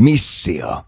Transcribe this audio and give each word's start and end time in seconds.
Missio. 0.00 0.84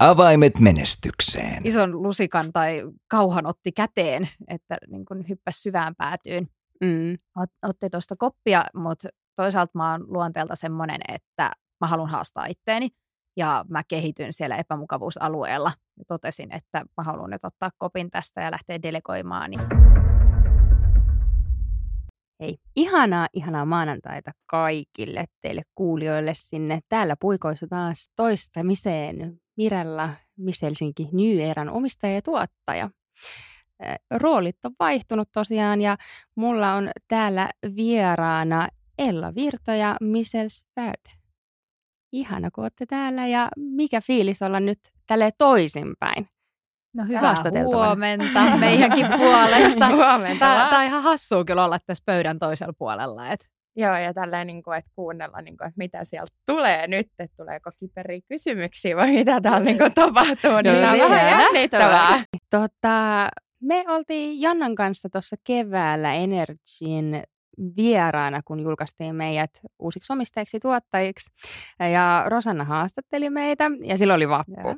Avaimet 0.00 0.58
menestykseen. 0.60 1.66
ison 1.66 2.02
lusikan 2.02 2.52
tai 2.52 2.82
kauhan 3.10 3.46
otti 3.46 3.72
käteen, 3.72 4.28
että 4.48 4.76
niin 4.88 5.04
kuin 5.04 5.28
hyppäsi 5.28 5.60
syvään 5.60 5.94
päätyyn. 5.96 6.48
Mm. 6.80 7.14
Ot- 7.14 7.68
Otti 7.68 7.90
tuosta 7.90 8.14
koppia, 8.18 8.64
mutta 8.74 9.08
toisaalta 9.36 9.70
mä 9.74 9.90
oon 9.92 10.04
luonteelta 10.12 10.56
semmoinen, 10.56 11.00
että 11.08 11.50
mä 11.80 11.86
haluan 11.86 12.10
haastaa 12.10 12.46
itteeni 12.46 12.88
ja 13.36 13.64
mä 13.68 13.82
kehityn 13.88 14.32
siellä 14.32 14.56
epämukavuusalueella. 14.56 15.72
Ja 15.98 16.04
totesin, 16.08 16.52
että 16.52 16.84
mä 16.96 17.02
haluan 17.04 17.30
nyt 17.30 17.44
ottaa 17.44 17.70
kopin 17.78 18.10
tästä 18.10 18.42
ja 18.42 18.50
lähteä 18.50 18.82
delegoimaan. 18.82 19.50
Niin 19.50 19.60
Hei, 22.40 22.58
ihanaa, 22.76 23.28
ihanaa 23.32 23.64
maanantaita 23.64 24.32
kaikille 24.46 25.24
teille 25.40 25.62
kuulijoille 25.74 26.32
sinne. 26.34 26.80
Täällä 26.88 27.16
puikoissa 27.20 27.66
taas 27.66 28.10
toistamiseen 28.16 29.40
Mirella 29.56 30.10
Miss 30.36 30.62
Helsinki 30.62 31.08
New 31.12 31.38
Eran 31.38 31.68
omistaja 31.68 32.14
ja 32.14 32.22
tuottaja. 32.22 32.90
Roolit 34.10 34.56
on 34.64 34.72
vaihtunut 34.80 35.28
tosiaan 35.32 35.80
ja 35.80 35.96
mulla 36.34 36.74
on 36.74 36.90
täällä 37.08 37.50
vieraana 37.76 38.68
Ella 38.98 39.34
Virta 39.34 39.74
ja 39.74 39.96
Michelle 40.00 40.48
Svärd. 40.48 41.18
Ihana, 42.12 42.50
kun 42.50 42.64
olette 42.64 42.86
täällä 42.86 43.26
ja 43.26 43.48
mikä 43.56 44.00
fiilis 44.00 44.42
olla 44.42 44.60
nyt 44.60 44.78
tälle 45.06 45.30
toisinpäin? 45.38 46.28
No 46.96 47.04
hyvää 47.08 47.34
huomenta 47.64 48.40
meidänkin 48.60 49.06
puolesta. 49.16 49.88
Huomenta 49.96 50.38
Tämä 50.38 50.68
vaan. 50.70 50.80
on 50.80 50.86
ihan 50.86 51.02
hassua 51.02 51.44
kyllä 51.44 51.64
olla 51.64 51.78
tässä 51.86 52.02
pöydän 52.06 52.38
toisella 52.38 52.72
puolella. 52.78 53.28
Et 53.28 53.46
Joo, 53.78 53.96
ja 53.96 54.14
tälleen, 54.14 54.46
niin 54.46 54.62
kuin, 54.62 54.78
että 54.78 54.90
kuunnella, 54.94 55.40
niin 55.40 55.56
kuin, 55.56 55.68
että 55.68 55.78
mitä 55.78 56.04
sieltä 56.04 56.32
tulee 56.46 56.86
nyt, 56.86 57.06
että 57.18 57.36
tuleeko 57.36 57.70
kiperiä 57.80 58.20
kysymyksiä 58.28 58.96
vai 58.96 59.12
mitä 59.12 59.40
täällä 59.40 59.64
niin 59.64 59.78
kuin, 59.78 59.94
tapahtuu, 60.04 60.60
niin 60.62 60.74
No 60.74 60.80
tämä 60.80 60.92
on 61.04 61.10
vähän 61.10 61.40
jännittävää. 61.40 62.22
Tota, 62.50 63.28
me 63.62 63.84
oltiin 63.88 64.40
Jannan 64.40 64.74
kanssa 64.74 65.08
tuossa 65.12 65.36
keväällä 65.44 66.14
Energyn 66.14 67.22
vieraana, 67.76 68.40
kun 68.44 68.60
julkaistiin 68.60 69.16
meidät 69.16 69.50
uusiksi 69.78 70.12
omistajiksi 70.12 70.60
tuottajiksi. 70.60 71.30
Ja 71.92 72.24
Rosanna 72.26 72.64
haastatteli 72.64 73.30
meitä 73.30 73.70
ja 73.84 73.98
silloin 73.98 74.16
oli 74.16 74.28
vappu. 74.28 74.60
Joo. 74.64 74.76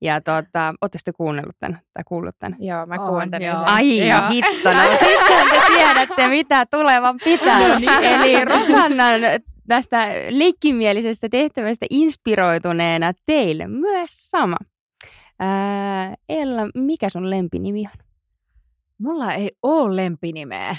Ja 0.00 0.20
tota, 0.20 0.74
ootte 0.80 0.98
sitten 0.98 1.14
kuunnellut 1.16 1.56
tämän, 1.58 1.78
tai 1.94 2.04
kuullut 2.06 2.38
tämän? 2.38 2.56
Joo, 2.60 2.86
mä 2.86 2.94
On, 2.94 3.08
kuuntelin 3.08 3.46
joo. 3.46 3.58
sen. 3.58 3.68
Ai 3.68 4.08
Joo. 4.08 4.28
hitto, 4.30 4.72
no 4.72 4.80
sitten 4.90 5.48
te 5.50 5.60
tiedätte, 5.74 6.28
mitä 6.28 6.66
tulevan 6.66 7.18
pitää. 7.24 7.58
Eli 8.02 8.44
Rosannan 8.44 9.20
tästä 9.68 10.08
leikkimielisestä 10.30 11.28
tehtävästä 11.28 11.86
inspiroituneena 11.90 13.12
teille 13.26 13.66
myös 13.66 14.10
sama. 14.10 14.56
Ää, 15.38 16.14
Ella, 16.28 16.62
mikä 16.74 17.10
sun 17.10 17.30
lempinimi 17.30 17.80
on? 17.80 18.08
mulla 18.98 19.32
ei 19.32 19.50
ole 19.62 19.96
lempinimeä. 19.96 20.76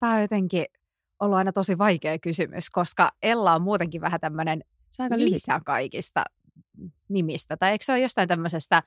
Tämä 0.00 0.14
on 0.14 0.20
jotenkin 0.20 0.64
ollut 1.20 1.38
aina 1.38 1.52
tosi 1.52 1.78
vaikea 1.78 2.18
kysymys, 2.18 2.70
koska 2.70 3.10
Ella 3.22 3.54
on 3.54 3.62
muutenkin 3.62 4.00
vähän 4.00 4.20
tämmöinen 4.20 4.64
lisä 5.16 5.60
kaikista 5.66 6.24
nimistä. 7.08 7.56
Tai 7.56 7.70
eikö 7.70 7.84
se 7.84 7.92
ole 7.92 8.00
jostain 8.00 8.28
tämmöisestä 8.28 8.82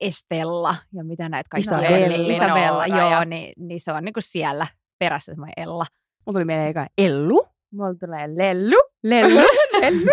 Estella 0.00 0.76
ja 0.92 1.04
mitä 1.04 1.28
näitä 1.28 1.48
kaikkia 1.50 1.78
Isabella. 1.78 2.16
oli? 2.16 2.32
Isabella, 2.32 2.86
Noora 2.86 2.98
joo, 2.98 3.10
ja- 3.10 3.24
niin, 3.24 3.52
niin 3.56 3.80
se 3.80 3.92
on 3.92 4.04
niinku 4.04 4.20
siellä 4.20 4.66
perässä 4.98 5.32
semmoinen 5.32 5.54
Ella. 5.56 5.86
Mulla 6.26 6.36
tuli 6.36 6.44
mieleen 6.44 6.68
eka 6.70 6.86
Ellu. 6.98 7.46
Mulla 7.72 7.94
tulee 8.00 8.36
lellu. 8.36 8.76
Lellu. 9.04 9.40
lellu. 9.80 10.10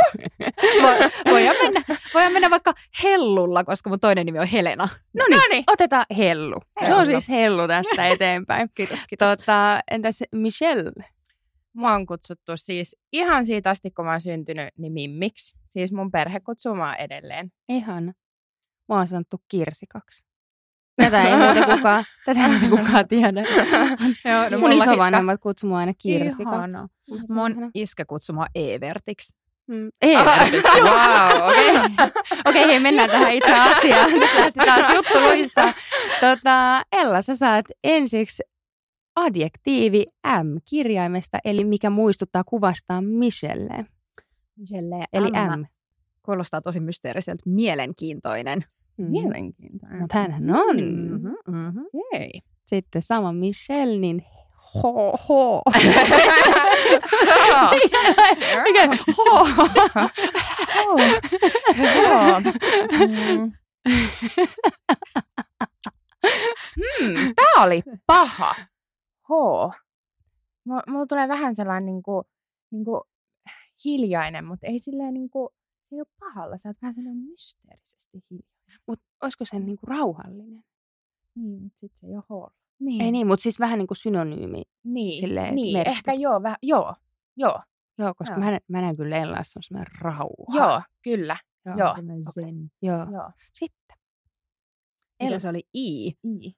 Vo- 0.81 1.31
Voidaan 1.31 1.55
mennä, 1.63 1.81
voidaan 2.13 2.33
mennä 2.33 2.49
vaikka 2.49 2.73
Hellulla, 3.03 3.63
koska 3.63 3.89
mun 3.89 3.99
toinen 3.99 4.25
nimi 4.25 4.39
on 4.39 4.47
Helena. 4.47 4.87
No 5.13 5.25
niin, 5.51 5.63
otetaan 5.67 6.05
Hellu. 6.17 6.55
Se 6.79 6.85
on 6.85 6.87
Hellu. 6.91 7.05
siis 7.05 7.29
Hellu 7.29 7.67
tästä 7.67 8.07
eteenpäin. 8.13 8.69
Kiitos, 8.75 8.99
kiitos. 9.07 9.29
Tota, 9.29 9.79
entäs 9.91 10.23
Michelle? 10.31 10.91
Mua 11.75 11.91
on 11.93 12.05
kutsuttu 12.05 12.51
siis 12.55 12.95
ihan 13.13 13.45
siitä 13.45 13.69
asti, 13.69 13.91
kun 13.91 14.05
mä 14.05 14.11
oon 14.11 14.21
syntynyt, 14.21 14.69
niin 14.77 14.93
Mimmiksi. 14.93 15.57
Siis 15.69 15.91
mun 15.91 16.11
perhe 16.11 16.39
kutsuu 16.39 16.75
mua 16.75 16.95
edelleen. 16.95 17.51
Ihan. 17.69 18.03
Mä 18.89 18.95
oon 18.95 19.07
sanottu 19.07 19.41
Kirsikaksi. 19.47 20.25
Tätä 20.95 21.23
ei 21.23 21.35
muuten 21.37 21.65
kukaan, 21.77 22.03
tätä 22.25 22.39
ei 22.39 22.47
muuten 22.49 22.69
kukaan 22.69 23.07
tiedä. 23.07 23.41
Joo, 24.25 24.49
Mun 24.49 24.59
mullakin- 24.59 24.83
isovanhemmat 24.83 25.41
kutsuu 25.41 25.69
mua 25.69 25.77
aina 25.77 25.93
Kirsikaksi. 25.93 26.81
On 26.81 26.89
Mun 27.29 27.71
iskä 27.73 28.05
kutsui 28.05 28.35
mua 28.35 28.45
Evertiksi. 28.55 29.33
Mm. 29.67 29.89
Wow, 30.83 31.41
okei. 31.49 31.75
Okei, 31.75 32.09
okay, 32.45 32.67
hei, 32.67 32.79
mennään 32.79 33.09
tähän 33.09 33.31
itse 33.31 33.53
asiaan. 33.53 34.11
Nyt 34.11 34.33
lähti 34.35 34.59
taas 34.59 34.93
juttu 34.93 35.19
luistaa. 35.19 35.73
Tota, 36.19 36.81
Ella, 36.91 37.21
sä 37.21 37.35
saat 37.35 37.65
ensiksi 37.83 38.43
adjektiivi 39.15 40.05
M-kirjaimesta, 40.43 41.37
eli 41.45 41.65
mikä 41.65 41.89
muistuttaa 41.89 42.43
kuvastaa 42.43 43.01
Michelle. 43.01 43.85
Michelle 44.57 45.05
Eli 45.13 45.27
Emma. 45.33 45.57
M. 45.57 45.65
Kuulostaa 46.23 46.61
tosi 46.61 46.79
mysteeriseltä. 46.79 47.43
Mielenkiintoinen. 47.45 48.65
Mm. 48.97 49.05
Mielenkiintoinen. 49.11 50.01
Mutta 50.01 50.17
hänhän 50.17 50.49
on. 50.51 50.75
Mm-hmm, 50.77 51.35
mm-hmm. 51.47 51.85
Okei. 51.93 52.41
Sitten 52.65 53.01
sama 53.01 53.33
Michelle, 53.33 53.97
niin 53.99 54.23
ho, 54.73 55.11
ho. 55.29 55.61
Mikä? 58.63 58.89
Ho. 59.17 59.47
Mm. 67.01 67.33
Tää 67.35 67.63
oli 67.63 67.83
paha. 68.07 68.55
H. 69.29 69.31
Mulla 70.65 70.81
mulla 70.87 71.05
tulee 71.05 71.27
vähän 71.27 71.55
sellainen 71.55 71.85
niinku, 71.85 72.23
niinku 72.71 73.03
hiljainen, 73.85 74.45
mutta 74.45 74.67
ei 74.67 74.79
silleen 74.79 75.13
niinku, 75.13 75.49
se 75.83 75.95
ei 75.95 75.99
ole 76.01 76.07
pahalla. 76.19 76.57
Sä 76.57 76.69
oot 76.69 76.77
vähän 76.81 76.95
sellainen 76.95 77.23
mysteerisesti 77.23 78.23
hiljainen. 78.31 78.79
Mut 78.87 78.99
olisiko 79.23 79.45
se 79.45 79.59
niinku 79.59 79.85
rauhallinen? 79.85 80.63
Niin, 81.35 81.61
mutta 81.63 81.79
sit 81.79 81.91
se 81.95 82.07
ei 82.07 82.13
ole 82.15 82.23
H. 82.49 82.53
Niin. 82.79 83.01
Ei 83.01 83.11
niin, 83.11 83.27
mutta 83.27 83.43
siis 83.43 83.59
vähän 83.59 83.79
niin 83.79 83.87
kuin 83.87 83.97
synonyymi. 83.97 84.63
Niin, 84.83 85.21
Silleen 85.21 85.55
niin 85.55 85.77
merkitys. 85.77 85.97
ehkä 85.97 86.13
joo, 86.13 86.43
vähän, 86.43 86.57
joo, 86.61 86.95
joo, 87.37 87.61
Joo, 87.97 88.13
koska 88.17 88.33
Joo. 88.35 88.39
mä, 88.45 88.51
nä- 88.51 88.59
mä 88.67 88.81
näen 88.81 88.97
kyllä 88.97 89.17
Ellassa 89.17 89.59
on 89.59 89.63
semmoinen 89.63 89.91
rauha. 90.01 90.27
joo, 90.57 90.81
kyllä, 91.03 91.37
Joo. 91.65 91.75
joo, 91.77 91.95
Zen. 92.33 92.71
Joo. 92.81 92.97
joo. 93.11 93.31
Sitten. 93.53 93.97
Ella. 95.19 95.39
se 95.39 95.49
oli 95.49 95.63
I? 95.73 96.07
I. 96.07 96.53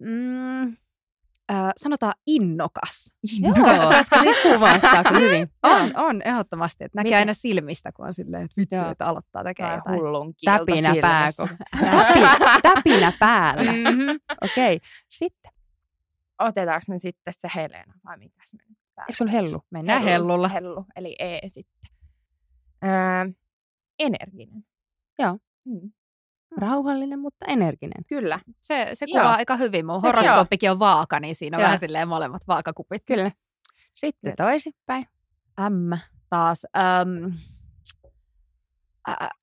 Mm, 0.00 0.76
äh, 1.50 1.72
sanotaan 1.76 2.14
innokas. 2.26 3.14
Joo, 3.40 3.54
koska 3.96 4.22
siis 4.22 4.36
kuvastaa 4.42 5.04
kyllä 5.04 5.20
hyvin. 5.20 5.50
On, 5.62 5.96
on 5.96 6.22
ehdottomasti. 6.24 6.84
Että 6.84 6.98
näkee 6.98 7.10
Mites? 7.10 7.18
aina 7.18 7.34
silmistä, 7.34 7.92
kun 7.92 8.06
on 8.06 8.14
silleen, 8.14 8.42
että 8.42 8.60
vitsi, 8.60 8.76
Joo. 8.76 8.90
että 8.90 9.06
aloittaa 9.06 9.44
tekemään 9.44 9.76
jotain. 9.78 9.96
hullun 9.96 10.34
Täpinä 10.44 10.94
pää. 11.00 11.28
Täpinä, 11.80 12.36
täpinä 12.74 13.12
päällä. 13.18 13.72
Mm-hmm. 13.72 14.20
Okei, 14.42 14.76
okay. 14.76 14.88
sitten. 15.08 15.52
Otetaanko 16.38 16.84
me 16.88 16.98
sitten 16.98 17.34
se 17.38 17.48
Helena 17.54 17.94
vai 18.04 18.18
mikäs 18.18 18.54
me 18.54 18.64
nyt 18.68 18.78
Eikö 19.00 19.12
sulla 19.12 19.30
hellu? 19.32 19.62
Mennään 19.70 20.02
hellulla. 20.02 20.48
Hellu, 20.48 20.86
eli 20.96 21.16
E 21.18 21.40
sitten. 21.48 21.90
Öö, 22.84 23.32
energinen. 23.98 24.64
Joo. 25.18 25.38
Mm, 25.64 25.92
Rauhallinen, 26.56 27.18
mutta 27.18 27.46
energinen. 27.46 28.04
kyllä. 28.06 28.40
Se, 28.60 28.90
se 28.94 29.06
Joo. 29.08 29.20
kuvaa 29.22 29.34
aika 29.36 29.56
hyvin. 29.56 29.86
Mun 29.86 30.00
horoskooppikin 30.02 30.70
on 30.70 30.78
vaaka, 30.78 31.20
niin 31.20 31.34
siinä 31.34 31.56
on 31.56 31.60
Joo. 31.60 31.64
vähän 31.66 31.78
silleen 31.78 32.08
molemmat 32.08 32.42
vaakakupit. 32.48 33.02
Kyllä. 33.06 33.30
Sitten 33.94 34.34
toisinpäin. 34.36 35.06
M 35.70 35.92
taas. 36.30 36.66
Ä, 36.76 37.04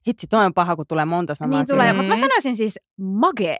Hitsi, 0.08 0.28
toi 0.28 0.46
on 0.46 0.54
paha, 0.54 0.76
kun 0.76 0.88
tulee 0.88 1.06
monta 1.06 1.36
sanaa. 1.36 1.60
niin 1.60 1.68
tulee, 1.68 1.84
siihen. 1.84 1.96
mutta 1.96 2.10
mä 2.10 2.16
Mm. 2.16 2.20
sanoisin 2.20 2.56
siis 2.56 2.80
magee. 2.98 3.58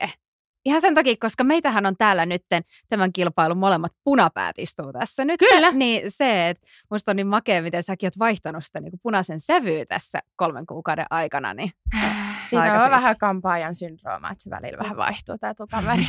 Ihan 0.66 0.82
sen 0.82 0.94
takia, 0.96 1.16
koska 1.20 1.44
meitähän 1.44 1.86
on 1.86 1.98
täällä 1.98 2.26
nyt 2.26 2.42
tämän 2.90 3.14
kilpailun 3.14 3.58
molemmat 3.58 3.92
punapäät 4.04 4.56
istuu 4.60 4.94
tässä 4.94 5.26
nyt. 5.26 5.40
Kyllä. 5.40 5.72
Niin 5.72 6.12
se, 6.12 6.50
että 6.50 6.68
musta 6.92 7.12
on 7.12 7.16
niin 7.16 7.28
makea, 7.28 7.62
miten 7.62 7.84
säkin 7.84 8.08
oot 8.08 8.20
vaihtanut 8.20 8.66
sitä 8.66 8.80
niin 8.82 8.92
punaisen 9.04 9.40
sävyä 9.40 9.86
tässä 9.86 10.20
kolmen 10.36 10.66
kuukauden 10.66 11.06
aikana. 11.10 11.54
Niin 11.54 11.72
Siinä 12.50 12.84
on 12.84 12.92
vähän 12.92 13.18
kampaajan 13.18 13.76
syndrooma, 13.76 14.32
että 14.32 14.44
se 14.44 14.50
välillä 14.50 14.78
vähän 14.78 14.98
vaihtuu 14.98 15.38
tämä 15.38 15.54
tukan 15.54 15.86
väri. 15.90 16.08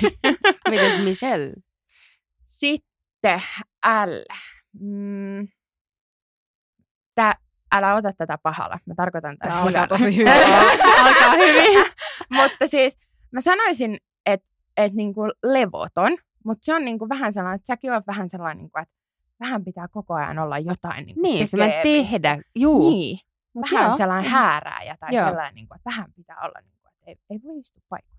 Mites 0.71 1.05
Michelle? 1.05 1.53
Sitten 2.45 3.43
L. 4.07 4.35
Mm. 4.81 5.49
Tää, 7.15 7.33
älä 7.73 7.95
ota 7.95 8.13
tätä 8.13 8.39
pahalla. 8.43 8.79
Mä 8.87 8.95
tarkoitan 8.95 9.39
tätä 9.39 9.51
Tää 9.55 9.63
alkaa 9.63 9.87
tosi 9.87 10.17
hyvin. 10.17 10.33
alkaa 11.05 11.31
hyvin. 11.37 11.85
mutta 12.43 12.67
siis 12.67 12.99
mä 13.33 13.41
sanoisin, 13.41 13.97
että 14.27 14.47
et 14.77 14.93
niinku 14.93 15.21
levoton, 15.43 16.17
mutta 16.45 16.65
se 16.65 16.75
on 16.75 16.85
niinku 16.85 17.09
vähän 17.09 17.33
sellainen, 17.33 17.57
että 17.57 17.67
säkin 17.67 17.93
oot 17.93 18.07
vähän 18.07 18.31
sellainen, 18.31 18.59
niinku, 18.59 18.79
että 18.79 18.95
vähän 19.41 19.65
pitää 19.65 19.89
koko 19.89 20.15
ajan 20.15 20.39
olla 20.39 20.59
jotain 20.59 21.07
niinku 21.07 21.23
Niin, 21.23 21.49
se 21.49 21.57
mä 21.57 21.65
tekemistä. 21.65 22.11
tehdä. 22.13 22.39
Juu. 22.55 22.91
Niin, 22.91 23.19
Mut 23.61 23.73
vähän 23.73 23.89
joo. 23.89 23.97
sellainen 23.97 24.31
häärääjä 24.39 24.97
tai 25.01 25.15
Joo. 25.15 25.27
sellainen, 25.27 25.55
niin 25.55 25.69
kuin, 25.69 25.77
että 25.77 25.91
vähän 25.91 26.13
pitää 26.17 26.37
olla, 26.37 26.61
niin 26.65 26.73
kuin, 26.83 26.91
että 26.97 27.03
ei, 27.07 27.17
ei 27.31 27.41
voi 27.45 27.59
istua 27.61 27.83
paikalla. 27.89 28.17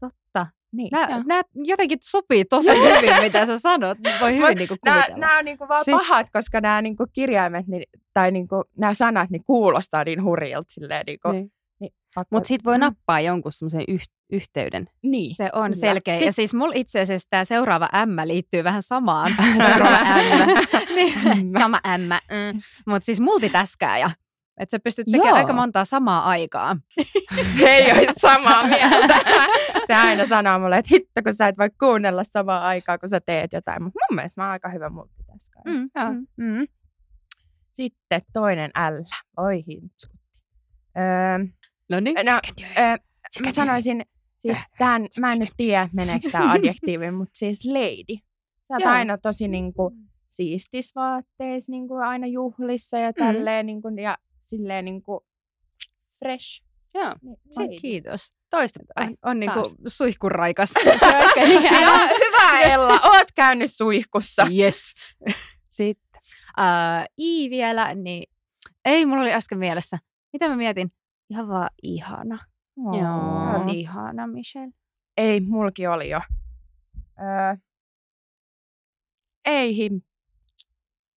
Totta. 0.00 0.46
Niin. 0.72 0.88
Nämä, 0.92 1.22
nämä 1.26 1.42
jotenkin 1.54 1.98
sopii 2.02 2.44
tosi 2.44 2.68
hyvin, 2.70 3.22
mitä 3.22 3.46
sä 3.46 3.58
sanot. 3.58 3.98
Voi 4.20 4.32
hyvin 4.36 4.48
Mut 4.48 4.58
niinku 4.58 4.76
Nämä, 4.84 4.96
kuvitella. 4.96 5.18
nämä 5.20 5.38
on 5.38 5.44
niin 5.44 5.58
kuin 5.58 5.68
vaan 5.68 5.84
Si- 5.84 5.90
pahat, 5.90 6.26
koska 6.32 6.60
nämä 6.60 6.82
niin 6.82 6.96
kuin 6.96 7.08
kirjaimet 7.12 7.66
niin, 7.66 7.82
tai 8.14 8.30
niin 8.30 8.48
kuin, 8.48 8.64
nämä 8.78 8.94
sanat 8.94 9.30
niin 9.30 9.44
kuulostaa 9.44 10.04
niin 10.04 10.22
hurjilta. 10.24 10.64
Silleen, 10.72 11.02
niin 11.06 11.18
kuin, 11.22 11.32
Niin. 11.32 11.52
niin, 11.80 11.92
Mutta 12.30 12.46
sit 12.48 12.64
voi 12.64 12.78
Mm. 12.78 12.80
nappaa 12.80 13.20
jonkun 13.20 13.52
semmoisen 13.52 13.84
yh- 13.88 14.08
yhteyden. 14.32 14.88
Niin. 15.02 15.34
Se 15.34 15.44
on 15.52 15.62
Kyllä. 15.62 15.74
selkeä. 15.74 16.14
Sit- 16.16 16.26
Ja 16.26 16.32
siis 16.32 16.54
mulla 16.54 16.72
itse 16.76 17.00
asiassa 17.00 17.28
tämä 17.30 17.44
seuraava 17.44 17.88
M 18.06 18.16
liittyy 18.28 18.64
vähän 18.64 18.82
samaan. 18.82 19.32
M. 19.38 20.94
niin, 20.94 21.52
sama 21.58 21.80
M. 21.98 22.00
Mm. 22.02 22.60
Mutta 22.92 23.06
siis 23.06 23.20
multitaskaaja. 23.20 24.10
Että 24.58 24.76
sä 24.76 24.80
pystyt 24.84 25.06
tekemään 25.06 25.28
Joo. 25.28 25.36
aika 25.38 25.52
montaa 25.52 25.84
samaa 25.84 26.24
aikaa. 26.24 26.76
Se 27.58 27.68
ei 27.68 27.92
ole 27.92 28.06
samaa 28.16 28.66
mieltä. 28.66 29.14
Se 29.86 29.94
aina 29.94 30.26
sanoo 30.26 30.58
mulle, 30.58 30.78
että 30.78 30.88
hitto, 30.92 31.22
kun 31.22 31.34
sä 31.34 31.48
et 31.48 31.58
voi 31.58 31.70
kuunnella 31.80 32.24
samaa 32.24 32.66
aikaa, 32.66 32.98
kun 32.98 33.10
sä 33.10 33.20
teet 33.20 33.52
jotain. 33.52 33.82
Mutta 33.82 33.98
mun 34.10 34.16
mielestä 34.16 34.40
mä 34.40 34.44
oon 34.44 34.52
aika 34.52 34.68
hyvä 34.68 34.88
multitaskaaja. 34.90 35.64
Mm. 35.78 35.90
Mm. 36.14 36.26
Mm. 36.36 36.66
Sitten 37.72 38.20
toinen 38.32 38.70
L. 38.90 39.02
Oi 39.42 39.64
himpskutti. 39.66 40.40
Öö, 40.98 41.46
No 41.88 42.00
niin. 42.00 42.14
no, 42.14 42.40
öö, 42.78 42.96
mä 43.44 43.52
sanoisin, 43.52 44.02
siis 44.38 44.56
tämän, 44.78 45.06
mä 45.20 45.32
en 45.32 45.38
nyt 45.38 45.52
tiedä, 45.56 45.88
meneekö 45.92 46.28
tämä 46.32 46.52
adjektiivi, 46.52 47.10
mutta 47.10 47.38
siis 47.38 47.64
lady. 47.64 48.20
Sä 48.68 48.74
oot 48.74 48.82
Joo. 48.82 48.90
aina 48.92 49.18
tosi 49.18 49.48
niinku 49.48 49.92
siistis 50.26 50.94
vaatteissa, 50.94 51.72
niinku 51.72 51.94
aina 51.94 52.26
juhlissa 52.26 52.98
ja 52.98 53.12
tälleen, 53.12 53.66
niinku, 53.66 53.88
ja 53.88 54.18
silleen 54.46 54.84
niinku 54.84 55.26
fresh. 56.18 56.62
Joo, 56.94 57.12
Niin, 57.22 57.36
Se, 57.50 57.80
kiitos. 57.80 58.30
toistepäin. 58.50 59.08
On, 59.08 59.16
on 59.30 59.40
niinku 59.40 59.60
suihkuraikas. 59.86 60.74
Joo, 61.82 61.98
hyvä 62.26 62.60
Ella, 62.60 63.00
oot 63.04 63.32
käynyt 63.34 63.72
suihkussa. 63.72 64.46
yes. 64.58 64.92
Sitten. 65.68 66.20
Uh, 66.60 67.04
I 67.18 67.50
vielä, 67.50 67.94
niin 67.94 68.32
ei, 68.84 69.06
mulla 69.06 69.22
oli 69.22 69.32
äsken 69.32 69.58
mielessä. 69.58 69.98
Mitä 70.32 70.48
mä 70.48 70.56
mietin? 70.56 70.92
Ihan 71.30 71.48
vaan 71.48 71.70
ihana. 71.82 72.38
Joo. 72.76 73.52
Sä 73.52 73.58
oot 73.58 73.68
ihana, 73.72 74.26
Michelle. 74.26 74.72
Ei, 75.16 75.40
mulki 75.40 75.86
oli 75.86 76.10
jo. 76.10 76.20
Öö, 77.20 77.56
ei 79.44 79.76
him. 79.76 80.00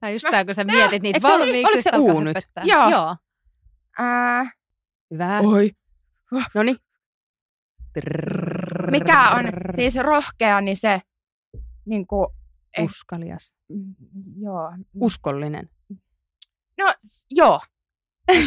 Tai 0.01 0.13
just 0.13 0.25
No, 0.25 0.31
tää, 0.31 0.45
kun 0.45 0.55
sä 0.55 0.65
tää- 0.65 0.75
mietit 0.77 1.03
niitä 1.03 1.17
eikö 1.17 1.29
valmiiksi. 1.29 1.65
oliko 1.67 1.81
se 1.91 1.97
uu 1.99 2.21
nyt? 2.21 2.37
Joo. 2.65 2.89
Joo. 2.91 3.17
Ää, 3.99 4.51
Hyvä. 5.11 5.41
oi. 5.41 5.71
No 6.55 6.63
niin. 6.63 6.77
Mikä 8.91 9.23
on 9.31 9.45
siis 9.75 9.97
rohkea, 9.97 10.61
niin 10.61 10.77
se 10.77 11.01
niin 11.85 12.07
kuin, 12.07 12.27
eh- 12.81 12.85
Uskalias. 12.85 13.55
mm, 13.69 13.95
joo. 14.41 14.73
Uskollinen. 15.01 15.69
No, 16.79 16.93
joo. 17.31 17.61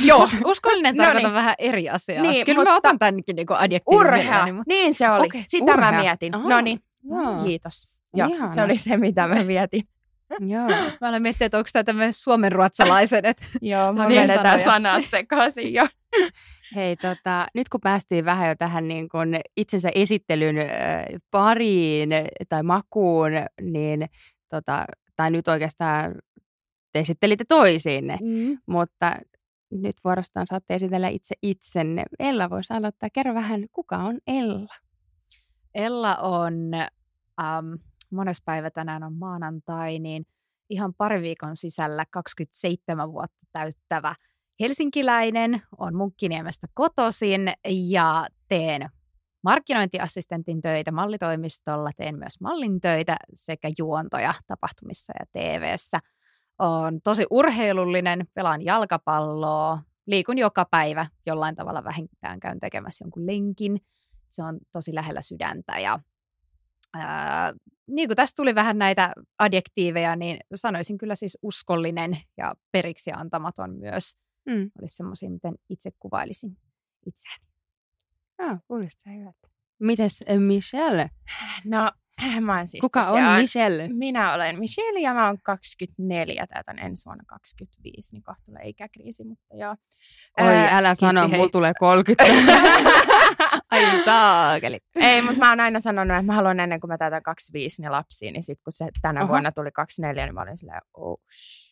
joo. 0.05 0.23
Us- 0.23 0.35
uskollinen 0.51 0.95
No 0.95 1.03
tarkoittaa 1.03 1.29
niin. 1.31 1.35
vähän 1.35 1.55
eri 1.57 1.89
asiaa. 1.89 2.21
Niin, 2.23 2.45
Kyllä 2.45 2.57
mä 2.57 2.61
mutta- 2.63 2.75
otan 2.75 2.99
tämänkin 2.99 3.35
niinku 3.35 3.53
adjektiivin 3.53 3.99
Urhea. 3.99 4.23
mielelläni, 4.23 4.51
mutta 4.51 4.73
Niin 4.73 4.93
se 4.93 5.09
oli. 5.09 5.25
Okei, 5.25 5.43
Sitä 5.47 5.77
mä 5.77 5.87
urhea. 5.87 6.01
mietin. 6.01 6.35
Aha. 6.35 6.49
No 6.49 6.61
niin, 6.61 6.79
kiitos. 7.43 7.97
Joo, 8.13 8.27
Ihana. 8.27 8.51
se 8.51 8.61
oli 8.63 8.77
se, 8.77 8.97
mitä 8.97 9.27
mä 9.27 9.43
mietin. 9.43 9.83
Joo. 10.39 10.67
mä 11.01 11.09
olen 11.09 11.21
miettinyt, 11.21 11.45
että 11.45 11.57
onko 11.57 11.69
tämä 11.73 11.83
tämmöinen 11.83 12.13
suomenruotsalaisen. 12.13 13.25
Että 13.25 13.45
Joo, 13.61 13.93
mä 13.93 14.03
No 14.03 14.09
niin, 14.09 14.21
menetään 14.21 14.59
sanoja. 14.59 14.65
sanat 14.65 15.05
sekaisin 15.05 15.73
jo. 15.73 15.87
Hei, 16.75 16.95
tota, 16.95 17.47
nyt 17.55 17.69
kun 17.69 17.81
päästiin 17.81 18.25
vähän 18.25 18.49
jo 18.49 18.55
tähän 18.55 18.87
niin 18.87 19.09
kun 19.09 19.35
itsensä 19.57 19.89
esittelyn 19.95 20.57
äh, 20.57 20.67
pariin 21.31 22.09
tai 22.49 22.63
makuun, 22.63 23.31
niin 23.61 24.05
tota, 24.49 24.85
tai 25.15 25.31
nyt 25.31 25.47
oikeastaan 25.47 26.15
te 26.93 26.99
esittelitte 26.99 27.45
toisiinne, 27.47 28.17
mm. 28.21 28.57
mutta 28.65 29.15
nyt 29.71 29.95
vuorostaan 30.03 30.47
saatte 30.47 30.75
esitellä 30.75 31.07
itse 31.07 31.35
itsenne. 31.41 32.03
Ella 32.19 32.49
voisi 32.49 32.73
aloittaa. 32.73 33.09
Kerro 33.13 33.33
vähän, 33.33 33.65
kuka 33.71 33.97
on 33.97 34.19
Ella? 34.27 34.75
Ella 35.75 36.15
on, 36.15 36.73
ähm, 37.41 37.73
mones 38.11 38.41
päivä 38.45 38.69
tänään 38.69 39.03
on 39.03 39.13
maanantai, 39.13 39.99
niin 39.99 40.25
ihan 40.69 40.93
pari 40.93 41.21
viikon 41.21 41.55
sisällä 41.55 42.05
27 42.11 43.11
vuotta 43.11 43.45
täyttävä 43.51 44.15
helsinkiläinen, 44.59 45.61
on 45.77 45.95
Munkkiniemestä 45.95 46.67
kotoisin 46.73 47.53
ja 47.89 48.27
teen 48.47 48.89
markkinointiassistentin 49.43 50.61
töitä 50.61 50.91
mallitoimistolla, 50.91 51.91
teen 51.95 52.17
myös 52.17 52.41
mallin 52.41 52.81
töitä 52.81 53.17
sekä 53.33 53.69
juontoja 53.77 54.33
tapahtumissa 54.47 55.13
ja 55.19 55.25
TV:ssä. 55.31 55.99
On 56.59 57.01
tosi 57.03 57.25
urheilullinen, 57.29 58.27
pelaan 58.33 58.61
jalkapalloa, 58.61 59.79
liikun 60.05 60.37
joka 60.37 60.65
päivä 60.65 61.05
jollain 61.25 61.55
tavalla 61.55 61.83
vähintään 61.83 62.39
käyn 62.39 62.59
tekemässä 62.59 63.05
jonkun 63.05 63.27
lenkin. 63.27 63.77
Se 64.29 64.43
on 64.43 64.59
tosi 64.71 64.95
lähellä 64.95 65.21
sydäntä 65.21 65.79
ja 65.79 65.99
ää, 66.93 67.53
niin 67.87 68.09
kuin 68.09 68.15
tässä 68.15 68.35
tuli 68.35 68.55
vähän 68.55 68.77
näitä 68.77 69.13
adjektiiveja, 69.39 70.15
niin 70.15 70.37
sanoisin 70.55 70.97
kyllä 70.97 71.15
siis 71.15 71.37
uskollinen 71.41 72.17
ja 72.37 72.55
periksi 72.71 73.11
antamaton 73.11 73.79
myös. 73.79 74.17
Mm. 74.45 74.71
Olisi 74.81 74.95
semmoisia, 74.95 75.29
miten 75.29 75.55
itse 75.69 75.91
kuvailisin 75.99 76.57
itseäni. 77.05 77.45
Ah, 78.37 78.59
kuulostaa 78.67 79.13
hyvältä. 79.13 79.47
Mites 79.79 80.23
äh, 80.29 80.39
Michelle? 80.39 81.09
No, 81.65 81.91
mä 82.41 82.57
oon 82.57 82.67
siis 82.67 82.81
Kuka 82.81 82.99
on 82.99 83.05
tosiaan- 83.05 83.41
Michelle? 83.41 83.87
Minä 83.93 84.33
olen 84.33 84.59
Michelle 84.59 84.99
ja 84.99 85.13
mä 85.13 85.27
oon 85.27 85.37
24, 85.43 86.47
täytän 86.53 86.79
ensi 86.79 87.05
vuonna 87.05 87.23
25, 87.27 88.15
niin 88.15 88.23
kohta 88.23 88.41
tulee 88.45 88.61
ikäkriisi, 88.67 89.23
mutta 89.23 89.55
joo. 89.55 89.75
Oi, 90.41 90.47
Ää, 90.47 90.77
älä 90.77 90.95
sano, 90.95 91.27
mulla 91.27 91.49
tulee 91.49 91.73
30. 91.79 92.23
Ai 93.71 94.03
saakeli. 94.05 94.77
Ei, 94.95 95.21
mutta 95.21 95.37
mä 95.39 95.49
oon 95.49 95.59
aina 95.59 95.79
sanonut, 95.79 96.17
että 96.17 96.25
mä 96.25 96.33
haluan 96.35 96.59
ennen 96.59 96.79
kuin 96.79 96.91
mä 96.91 96.97
täytän 96.97 97.23
25 97.23 97.81
niin 97.81 97.91
lapsia, 97.91 98.31
niin 98.31 98.43
sitten 98.43 98.63
kun 98.63 98.73
se 98.73 98.87
tänä 99.01 99.19
Aha. 99.19 99.27
vuonna 99.29 99.51
tuli 99.51 99.71
24, 99.71 100.25
niin 100.25 100.33
mä 100.35 100.41
olin 100.41 100.57
silleen, 100.57 100.81
oh 100.93 101.19
shit. 101.31 101.70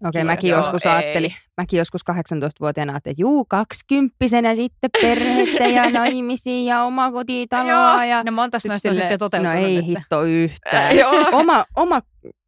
Okei, 0.00 0.08
okay, 0.08 0.24
mäkin 0.24 0.50
joo, 0.50 0.58
joskus 0.60 0.86
ei. 0.86 0.92
ajattelin, 0.92 1.34
mäkin 1.56 1.78
joskus 1.78 2.00
18-vuotiaana 2.10 2.92
ajattelin, 2.92 3.12
että 3.12 3.22
juu, 3.22 3.44
kaksikymppisenä 3.44 4.54
sitten 4.54 4.90
perhettä 5.02 5.64
ja 5.66 5.90
naimisiin 6.00 6.66
ja 6.66 6.82
oma 6.82 7.10
kotitaloa. 7.12 8.04
Ja 8.04 8.24
No 8.24 8.32
monta 8.32 8.58
sit 8.58 8.68
noista 8.68 8.88
on 8.88 8.94
sitten 8.94 9.18
toteutunut. 9.18 9.54
No 9.54 9.60
ei 9.60 9.76
nyt? 9.76 9.84
hitto 9.86 10.22
yhtään. 10.22 10.96
Joo. 10.98 11.12
oma, 11.40 11.64
oma, 11.76 12.02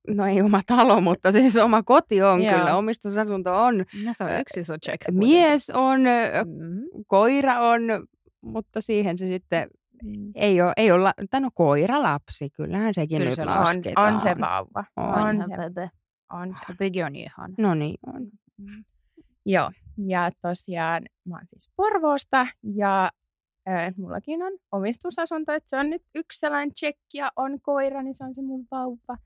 no 0.09 0.27
ei 0.27 0.43
oma 0.43 0.61
talo, 0.67 1.01
mutta 1.01 1.33
siis 1.33 1.57
oma 1.57 1.83
koti 1.83 2.23
on 2.23 2.43
Joo. 2.43 2.59
kyllä, 2.59 2.77
omistusasunto 2.77 3.63
on, 3.65 3.77
No 4.05 4.13
se 4.13 4.25
on 4.25 4.41
yksi 4.41 4.61
iso 4.61 4.75
check. 4.79 5.05
mies 5.11 5.71
on, 5.71 6.07
ö, 6.07 6.45
Mm. 6.45 6.81
koira 7.07 7.61
on, 7.61 7.81
mutta 8.43 8.81
siihen 8.81 9.19
se 9.19 9.27
sitten 9.27 9.69
ei 10.35 10.61
ole, 10.63 10.73
ei 10.77 10.91
ole, 10.91 11.11
tai 11.31 11.41
no 11.41 11.49
koira 11.55 12.03
lapsi, 12.03 12.51
kyllähän 12.51 12.95
sekin 12.95 13.19
Kyllä 13.19 13.29
nyt 13.29 13.37
se 13.37 13.43
on. 13.43 13.49
On, 13.49 13.55
lasketaan. 13.65 14.15
on 14.15 14.21
se 14.21 14.37
vauva. 14.41 14.85
On. 14.97 15.15
On, 15.15 15.45
se, 15.51 15.57
bebe. 15.57 15.91
On 16.33 16.55
se. 16.57 16.75
Bigi 16.79 17.03
on 17.03 17.17
ihana. 17.17 17.55
No 17.59 17.75
niin, 17.75 17.99
on. 18.07 18.27
Joo, 19.47 19.71
ja 20.07 20.31
tosiaan 20.43 21.03
mä 21.25 21.37
oon 21.37 21.47
siis 21.47 21.71
Porvoosta 21.77 22.47
ja 22.75 23.11
äh, 23.69 23.95
mullakin 23.97 24.43
on 24.43 24.53
omistusasunto, 24.73 25.53
että 25.53 25.71
se 25.71 25.77
on 25.77 25.91
nyt 25.91 26.03
yksi 26.15 26.39
sellainen 26.41 26.75
check 26.75 26.99
ja 27.15 27.33
on 27.37 27.61
koira, 27.61 28.03
niin 28.03 28.15
se 28.15 28.25
on 28.25 28.35
se 28.35 28.43
mun 28.43 28.67
vauva. 28.71 29.19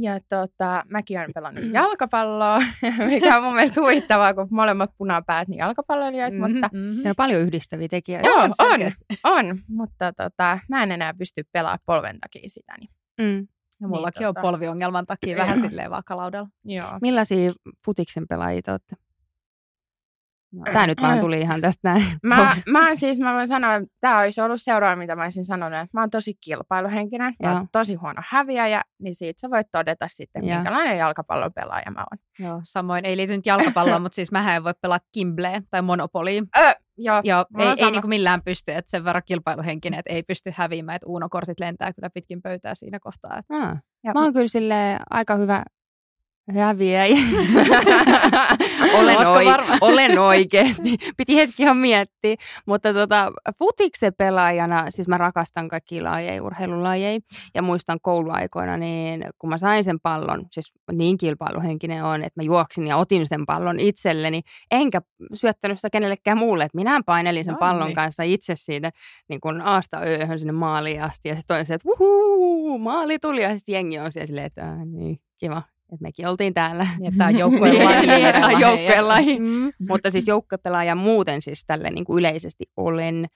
Ja 0.00 0.20
tota, 0.28 0.84
mäkin 0.88 1.18
olen 1.18 1.30
pelannut 1.34 1.64
jalkapalloa, 1.72 2.58
mikä 3.10 3.36
on 3.36 3.44
mun 3.44 3.54
mielestä 3.54 3.80
huvittavaa, 3.80 4.34
kun 4.34 4.48
molemmat 4.50 4.90
punapäät 4.98 5.48
niin 5.48 5.58
jalkapalloilijoita, 5.58 6.36
mm-hmm. 6.36 6.52
mutta 6.54 6.70
Mhm. 6.72 6.94
Siinä 6.94 7.10
on 7.10 7.16
paljon 7.16 7.42
yhdistäviä 7.42 7.88
tekijöitä. 7.88 8.28
joo, 8.28 8.38
on 8.38 8.50
on, 8.58 8.80
on, 9.24 9.58
mutta 9.68 10.12
tota, 10.12 10.58
mä 10.68 10.82
en 10.82 10.92
enää 10.92 11.14
pysty 11.14 11.42
pelaamaan 11.52 11.78
polven 11.86 12.20
takia 12.20 12.48
sitä. 12.48 12.74
Niin, 12.80 12.90
Mm. 13.20 13.48
Ja 13.80 13.88
mullakin 13.88 14.20
Niin, 14.20 14.28
on 14.28 14.36
tota- 14.36 14.40
polviongelman 14.42 15.06
takia 15.06 15.36
vähän 15.36 15.60
silleen 15.68 15.90
vaakalaudalla. 15.90 16.48
joo. 16.64 16.98
Millaisia 17.02 17.52
futiksen 17.84 18.28
pelaajia 18.28 18.62
te 18.62 18.70
olette? 18.70 18.96
No. 20.52 20.62
Tämä 20.72 20.86
nyt 20.86 21.02
vaan 21.02 21.18
tuli 21.20 21.40
ihan 21.40 21.60
tästä 21.60 21.88
näin. 21.90 22.04
Mä, 22.22 22.56
mä 22.70 22.86
oon 22.86 22.96
siis, 22.96 23.18
mä 23.18 23.34
voin 23.34 23.48
sanoa, 23.48 23.74
että 23.74 23.88
tämä 24.00 24.18
olisi 24.20 24.40
ollut 24.40 24.62
seuraava, 24.62 24.96
mitä 24.96 25.16
mä 25.16 25.22
olisin 25.22 25.44
sanonut. 25.44 25.78
että 25.78 25.88
Mä 25.92 26.00
oon 26.00 26.10
tosi 26.10 26.34
kilpailuhenkinen, 26.40 27.34
mä 27.42 27.48
Joo. 27.48 27.56
oon 27.58 27.68
tosi 27.72 27.94
huono 27.94 28.22
häviäjä, 28.28 28.82
niin 28.98 29.14
siitä 29.14 29.40
sä 29.40 29.50
voit 29.50 29.66
todeta 29.72 30.08
sitten, 30.08 30.44
Joo. 30.44 30.54
minkälainen 30.56 30.98
jalkapallon 30.98 31.52
pelaaja 31.54 31.90
mä 31.90 32.00
oon. 32.10 32.18
Joo, 32.48 32.60
samoin 32.62 33.04
ei 33.04 33.16
liity 33.16 33.36
nyt 33.36 33.46
jalkapalloon, 33.46 34.02
mutta 34.02 34.16
siis 34.16 34.32
mä 34.32 34.56
en 34.56 34.64
voi 34.64 34.74
pelaa 34.80 35.00
Kimbleä 35.12 35.62
tai 35.70 35.82
Monopolia. 35.82 36.42
Ö, 36.58 36.72
joo, 36.98 37.20
Joo, 37.24 37.44
ei, 37.58 37.66
ei 37.66 37.76
sama. 37.76 37.90
niinku 37.90 38.08
millään 38.08 38.42
pysty, 38.42 38.72
että 38.72 38.90
sen 38.90 39.04
verran 39.04 39.22
kilpailuhenkinen, 39.26 39.98
että 39.98 40.12
ei 40.12 40.22
pysty 40.22 40.50
häviämään, 40.54 40.96
että 40.96 41.06
Uno-kortit 41.08 41.60
lentää 41.60 41.92
kyllä 41.92 42.10
pitkin 42.10 42.42
pöytää 42.42 42.74
siinä 42.74 42.98
kohtaa. 43.00 43.38
Että 43.38 43.54
Ah. 43.54 43.76
Mä 44.14 44.22
oon 44.24 44.32
kyllä 44.32 44.48
sille 44.48 44.98
aika 45.10 45.36
hyvä 45.36 45.62
häviäjä. 46.54 47.16
olen, 48.98 49.16
Ootko 49.16 49.32
oi, 49.32 49.44
olen 49.92 50.18
oikeasti. 50.18 50.96
Piti 51.16 51.36
hetki 51.36 51.62
ihan 51.62 51.76
miettiä. 51.76 52.34
Mutta 52.66 52.92
tota, 52.94 53.32
futiksen 53.58 54.12
pelaajana, 54.18 54.90
siis 54.90 55.08
mä 55.08 55.18
rakastan 55.18 55.68
kaikki 55.68 56.00
lajeja, 56.00 56.42
urheilulajeja. 56.42 57.20
Ja 57.54 57.62
muistan 57.62 57.98
kouluaikoina, 58.02 58.76
niin 58.76 59.24
kun 59.38 59.50
mä 59.50 59.58
sain 59.58 59.84
sen 59.84 60.00
pallon, 60.02 60.46
siis 60.52 60.72
niin 60.92 61.18
kilpailuhenkinen 61.18 62.04
on, 62.04 62.24
että 62.24 62.40
mä 62.40 62.44
juoksin 62.44 62.86
ja 62.86 62.96
otin 62.96 63.26
sen 63.26 63.46
pallon 63.46 63.80
itselleni, 63.80 64.40
enkä 64.70 65.00
syöttänyt 65.34 65.78
sitä 65.78 65.90
kenellekään 65.90 66.38
muulle. 66.38 66.64
Että 66.64 66.76
minä 66.78 67.00
painelin 67.06 67.44
sen 67.44 67.52
No 67.52 67.58
pallon 67.58 67.86
niin. 67.86 67.94
kanssa 67.94 68.22
itse 68.22 68.56
siitä 68.56 68.90
niin 69.28 69.40
kun 69.40 69.60
aasta 69.60 69.98
ööhön 70.00 70.38
sinne 70.38 70.52
maaliin 70.52 71.02
asti. 71.02 71.28
Ja 71.28 71.34
sitten 71.34 71.46
toinen 71.46 71.66
se, 71.66 71.74
että 71.74 71.88
maali 72.78 73.18
tuli. 73.18 73.42
Ja 73.42 73.56
sitten 73.58 73.72
jengi 73.72 73.98
on 73.98 74.12
siellä 74.12 74.26
silleen, 74.26 74.46
että 74.46 74.62
"Ää, 74.64 74.84
niin, 74.84 75.18
kiva, 75.38 75.62
että 75.92 76.02
mekin 76.02 76.28
oltiin 76.28 76.54
täällä. 76.54 76.86
Niin, 76.98 77.08
että 77.08 77.18
tämä 77.18 77.28
on 77.28 77.38
joukkueen 77.38 77.84
laji. 77.84 78.06
Niin, 78.06 78.32
tämä 78.32 78.46
on 78.46 78.60
joukkueen 78.60 79.08
laji. 79.08 79.38
Mm. 79.38 79.72
Mutta 79.88 80.10
siis 80.10 80.28
joukkuepelaaja 80.28 80.94
muuten 80.94 81.42
siis 81.42 81.64
tälle 81.66 81.90
niin 81.90 82.04
kuin 82.04 82.18
yleisesti 82.18 82.64
olen. 82.76 83.26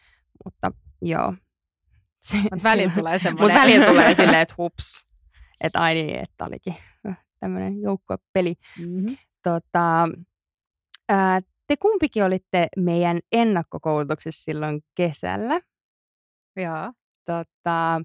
Mutta 0.44 0.72
joo. 1.02 1.34
Se, 2.20 2.36
Mut 2.36 2.62
välillä 2.62 2.92
tulee 2.94 3.12
Mutta 3.12 3.22
semmoinen. 3.22 3.60
välillä 3.60 3.86
tulee 3.86 4.14
silleen, 4.14 4.40
että 4.40 4.54
hups. 4.58 5.06
Että 5.64 5.80
ai 5.80 5.94
niin, 5.94 6.18
että 6.18 6.44
olikin 6.44 6.74
tämmöinen 7.40 7.80
joukkuepeli. 7.82 8.54
Mm-hmm. 8.78 9.16
Tota, 9.42 10.08
ää, 11.08 11.40
te 11.66 11.76
kumpikin 11.76 12.24
olitte 12.24 12.68
meidän 12.76 13.18
ennakkokoulutuksessa 13.32 14.44
silloin 14.44 14.80
kesällä. 14.94 15.60
Joo. 16.56 16.92
Tota, 17.24 18.00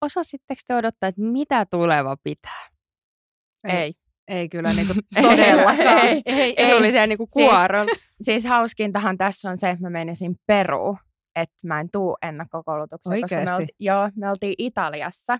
osasitteko 0.00 0.60
te 0.66 0.74
odottaa, 0.74 1.08
että 1.08 1.22
mitä 1.22 1.66
tuleva 1.66 2.16
pitää? 2.24 2.68
Ei. 3.64 3.94
Ei 4.28 4.48
kyllä 4.48 4.72
niin 4.72 4.86
kuin 4.86 4.98
Ei, 5.16 5.22
todellakaan. 5.22 6.06
ei. 6.06 6.22
ei, 6.26 6.54
Se 6.56 6.62
ei. 6.62 6.76
tuli 6.76 6.90
siellä 6.90 7.06
niinku 7.06 7.26
Siis- 7.32 7.46
kuorolla. 7.48 7.92
Siis 8.22 8.44
hauskintahan 8.44 9.18
tässä 9.18 9.50
on 9.50 9.58
se, 9.58 9.70
että 9.70 9.82
mä 9.84 9.90
menisin 9.90 10.36
Peruun, 10.46 10.98
että 11.36 11.66
mä 11.66 11.80
en 11.80 11.90
tuu 11.90 12.16
ennakkokoulutukseen. 12.22 13.20
Koska 13.20 13.36
me 13.44 13.54
olti, 13.54 13.66
joo, 13.80 14.10
me 14.16 14.30
oltiin 14.30 14.54
Italiassa. 14.58 15.38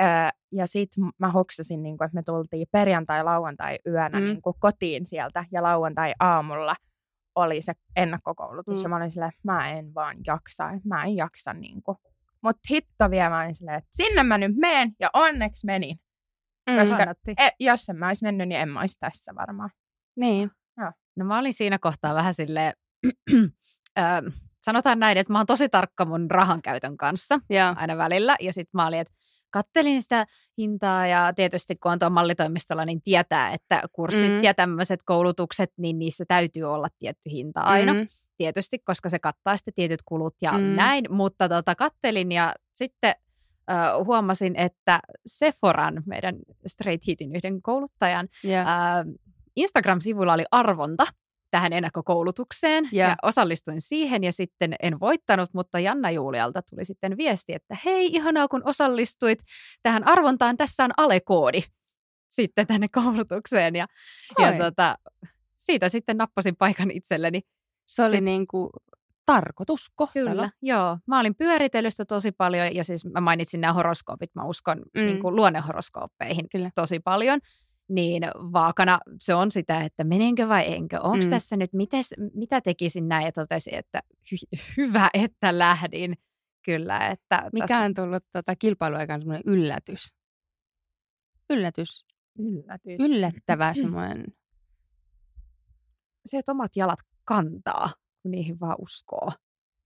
Öö, 0.00 0.06
ja 0.52 0.66
sitten 0.66 1.04
mä 1.18 1.30
hoksasin, 1.30 1.82
niin 1.82 1.94
että 1.94 2.14
me 2.14 2.22
tultiin 2.22 2.66
perjantai-lauantai-yönä 2.72 4.08
Mm. 4.18 4.24
mm. 4.24 4.28
niin 4.28 4.40
kotiin 4.58 5.06
sieltä. 5.06 5.44
Ja 5.52 5.62
lauantai-aamulla 5.62 6.76
oli 7.34 7.60
se 7.62 7.72
ennakkokoulutus. 7.96 8.78
Mm. 8.78 8.82
Ja 8.82 8.88
mä 8.88 8.96
olin 8.96 9.10
silleen, 9.10 9.28
että 9.28 9.40
mä 9.52 9.70
en 9.70 9.94
vaan 9.94 10.16
jaksa. 10.26 10.70
Mä 10.84 11.04
en 11.04 11.16
jaksa. 11.16 11.52
Niin 11.52 11.82
Mutta 12.42 12.60
hitto 12.70 13.10
vielä 13.10 13.30
mä 13.30 13.42
olin 13.42 13.54
silleen, 13.54 13.78
että 13.78 13.90
sinne 13.92 14.22
mä 14.22 14.38
nyt 14.38 14.56
menen. 14.56 14.92
Ja 15.00 15.10
onneksi 15.12 15.66
menin. 15.66 16.00
Mm. 16.74 16.80
koska- 16.80 16.96
Kannatti. 16.96 17.34
E, 17.38 17.48
jos 17.60 17.88
en 17.88 17.96
mä 17.96 18.06
olisi 18.08 18.24
mennyt, 18.24 18.48
niin 18.48 18.60
en 18.60 18.68
mä 18.68 18.80
olisi 18.80 18.96
tässä 19.00 19.34
varmaan. 19.34 19.70
Niin. 20.16 20.50
No 21.16 21.24
mä 21.24 21.38
olin 21.38 21.54
siinä 21.54 21.78
kohtaa 21.78 22.14
vähän 22.14 22.34
silleen, 22.34 22.72
ö, 23.98 24.02
sanotaan 24.62 24.98
näin, 24.98 25.18
että 25.18 25.32
mä 25.32 25.38
oon 25.38 25.46
tosi 25.46 25.68
tarkka 25.68 26.04
mun 26.04 26.30
rahan 26.30 26.62
käytön 26.62 26.96
kanssa 26.96 27.40
Ja. 27.50 27.74
aina 27.78 27.96
välillä. 27.96 28.36
Ja 28.40 28.52
sitten 28.52 28.70
mä 28.72 28.86
olin, 28.86 29.00
että 29.00 29.14
kattelin 29.50 30.02
sitä 30.02 30.26
hintaa 30.58 31.06
ja 31.06 31.32
tietysti 31.36 31.76
kun 31.76 31.92
on 31.92 31.98
tuon 31.98 32.12
mallitoimistolla, 32.12 32.84
niin 32.84 33.02
tietää, 33.02 33.52
että 33.52 33.82
kurssit 33.92 34.30
Mm. 34.30 34.42
ja 34.42 34.54
tämmöiset 34.54 35.00
koulutukset, 35.04 35.70
niin 35.78 35.98
niissä 35.98 36.24
täytyy 36.28 36.64
olla 36.64 36.88
tietty 36.98 37.30
hinta 37.30 37.60
aina. 37.60 37.94
Mm. 37.94 38.06
Tietysti, 38.36 38.78
koska 38.78 39.08
se 39.08 39.18
kattaa 39.18 39.56
sitten 39.56 39.74
tietyt 39.74 40.02
kulut 40.04 40.34
ja 40.42 40.52
Mm. 40.52 40.64
näin. 40.64 41.04
Mutta 41.10 41.48
tota, 41.48 41.74
kattelin 41.74 42.32
ja 42.32 42.54
sitten 42.74 43.14
ö, 43.70 44.04
huomasin, 44.04 44.56
että 44.56 45.00
Sephoran, 45.26 46.02
meidän 46.06 46.36
Straight 46.66 47.06
Hitin 47.06 47.36
yhden 47.36 47.62
kouluttajan, 47.62 48.28
Ja. 48.44 48.64
ää, 48.66 49.04
Instagram-sivuilla 49.56 50.32
oli 50.32 50.44
arvonta 50.50 51.06
tähän 51.50 51.72
ennakkokoulutukseen 51.72 52.88
Ja. 52.92 53.08
ja. 53.08 53.16
osallistuin 53.22 53.80
siihen 53.80 54.24
ja 54.24 54.32
sitten 54.32 54.74
en 54.82 55.00
voittanut, 55.00 55.50
mutta 55.54 55.80
Janna 55.80 56.10
Juulialta 56.10 56.62
tuli 56.70 56.84
sitten 56.84 57.16
viesti, 57.16 57.52
että 57.54 57.76
hei 57.84 58.06
ihanaa 58.06 58.48
kun 58.48 58.62
osallistuit 58.64 59.38
tähän 59.82 60.08
arvontaan, 60.08 60.56
tässä 60.56 60.84
on 60.84 60.90
alekoodi 60.96 61.60
sitten 62.30 62.66
tänne 62.66 62.88
koulutukseen 62.88 63.76
ja, 63.76 63.86
ja 64.38 64.52
tota, 64.58 64.96
siitä 65.56 65.88
sitten 65.88 66.16
nappasin 66.16 66.56
paikan 66.56 66.90
itselleni. 66.90 67.40
Se 67.88 68.02
oli 68.02 68.16
Sit- 68.16 68.24
niin 68.24 68.46
kuin 68.46 68.70
tarkoitus, 69.34 69.90
kohtalo. 69.96 70.30
Kyllä, 70.30 70.50
joo. 70.62 70.98
Mä 71.06 71.20
olin 71.20 71.34
pyöritellyt 71.34 71.92
sitä 71.94 72.04
tosi 72.04 72.32
paljon 72.32 72.74
ja 72.74 72.84
siis 72.84 73.04
mä 73.04 73.20
mainitsin 73.20 73.60
nämä 73.60 73.72
horoskoopit. 73.72 74.30
Mä 74.34 74.44
uskon 74.44 74.78
Mm. 74.78 75.00
niin 75.00 75.20
kuin 75.20 75.36
luonnehoroskooppeihin 75.36 76.48
Kyllä. 76.48 76.70
tosi 76.74 77.00
paljon. 77.00 77.40
Niin 77.88 78.22
vaakana 78.52 78.98
se 79.20 79.34
on 79.34 79.50
sitä, 79.52 79.80
että 79.80 80.04
menenkö 80.04 80.48
vai 80.48 80.72
enkö. 80.72 81.00
Onko 81.00 81.16
Mm. 81.16 81.24
mm. 81.24 81.30
tässä 81.30 81.56
nyt, 81.56 81.72
mites, 81.72 82.14
mitä 82.34 82.60
tekisin 82.60 83.08
näin 83.08 83.24
ja 83.24 83.32
totesin, 83.32 83.74
että 83.74 84.02
hy- 84.32 84.60
hyvä, 84.76 85.10
että 85.14 85.58
lähdin. 85.58 86.14
Kyllä, 86.64 86.98
että 87.08 87.48
Mikä 87.52 87.66
tässä- 87.66 87.82
on 87.84 87.94
tullut 87.94 88.22
tota, 88.32 88.56
kilpailuaikaan 88.56 89.20
semmoinen 89.20 89.42
yllätys? 89.46 90.14
Yllätys. 91.50 92.04
Yllätys. 92.38 93.00
Yllättävä 93.10 93.74
semmoinen. 93.74 94.24
se, 96.26 96.38
että 96.38 96.52
omat 96.52 96.76
jalat 96.76 96.98
kantaa, 97.24 97.90
kun 98.22 98.30
niihin 98.30 98.60
vaan 98.60 98.76
uskoo. 98.78 99.32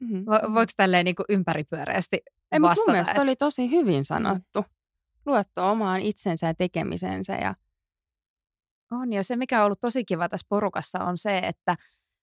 Mm-hmm. 0.01 0.27
Vo, 0.27 0.55
voiko 0.55 0.73
tälleen 0.77 1.05
niin 1.05 1.15
ympäripyöreästi 1.29 2.17
Ei, 2.17 2.31
mutta 2.33 2.59
mun 2.59 2.69
vastata? 2.71 2.93
mielestä 2.93 3.13
että- 3.13 3.23
oli 3.23 3.37
tosi 3.37 3.71
hyvin 3.71 4.05
sanottu. 4.05 4.65
Luotto 5.27 5.71
omaan 5.71 6.01
itsensä 6.01 6.47
ja 6.47 6.55
tekemisensä. 6.55 7.33
Ja, 7.33 7.55
On, 8.93 9.13
ja 9.13 9.25
se 9.25 9.37
mikä 9.37 9.59
on 9.61 9.65
ollut 9.67 9.81
tosi 9.81 10.05
kiva 10.05 10.29
tässä 10.29 10.47
porukassa 10.49 11.05
on 11.05 11.19
se, 11.19 11.39
että 11.39 11.77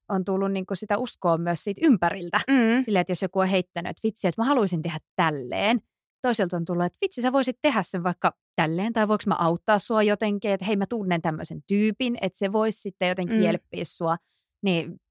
on 0.10 0.26
tullut 0.26 0.52
niin 0.52 0.66
sitä 0.74 0.98
uskoa 0.98 1.38
myös 1.38 1.64
siitä 1.64 1.82
ympäriltä. 1.86 2.40
mm. 2.50 2.82
Silleen, 2.82 3.02
että 3.02 3.12
jos 3.12 3.22
joku 3.22 3.40
on 3.40 3.48
heittänyt, 3.48 3.90
että 3.90 4.02
vitsi, 4.08 4.28
että 4.28 4.42
mä 4.42 4.46
haluaisin 4.46 4.82
tehdä 4.82 5.00
tälleen. 5.16 5.82
Toiselta 6.22 6.58
on 6.58 6.66
tullut, 6.66 6.86
että 6.86 6.98
vitsi, 7.02 7.22
sä 7.22 7.32
voisit 7.32 7.58
tehdä 7.62 7.84
sen 7.84 8.04
vaikka 8.04 8.34
tälleen, 8.56 8.94
tai 8.94 9.08
voiko 9.08 9.24
mä 9.28 9.36
auttaa 9.40 9.80
sua 9.80 10.04
jotenkin, 10.04 10.52
että 10.52 10.66
hei 10.66 10.76
mä 10.76 10.86
tunnen 10.86 11.22
tämmöisen 11.22 11.62
tyypin, 11.68 12.18
että 12.22 12.40
se 12.40 12.52
voisi 12.52 12.82
sitten 12.82 13.10
jotenkin 13.10 13.38
Mm. 13.38 13.44
mm. 13.46 13.80
sua. 13.84 14.18
Niin 14.64 15.02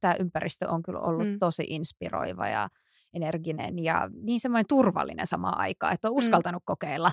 tämä 0.00 0.14
ympäristö 0.20 0.68
on 0.70 0.82
kyllä 0.82 1.00
ollut 1.00 1.26
Mm. 1.26 1.32
mm. 1.32 1.38
tosi 1.38 1.64
inspiroiva 1.68 2.48
ja 2.48 2.68
energinen 3.14 3.78
ja 3.84 4.10
niin 4.22 4.40
semmoinen 4.40 4.66
turvallinen 4.68 5.26
samaan 5.26 5.58
aikaan, 5.58 5.94
että 5.94 6.08
on 6.08 6.14
Mm. 6.14 6.18
uskaltanut 6.18 6.62
kokeilla. 6.66 7.12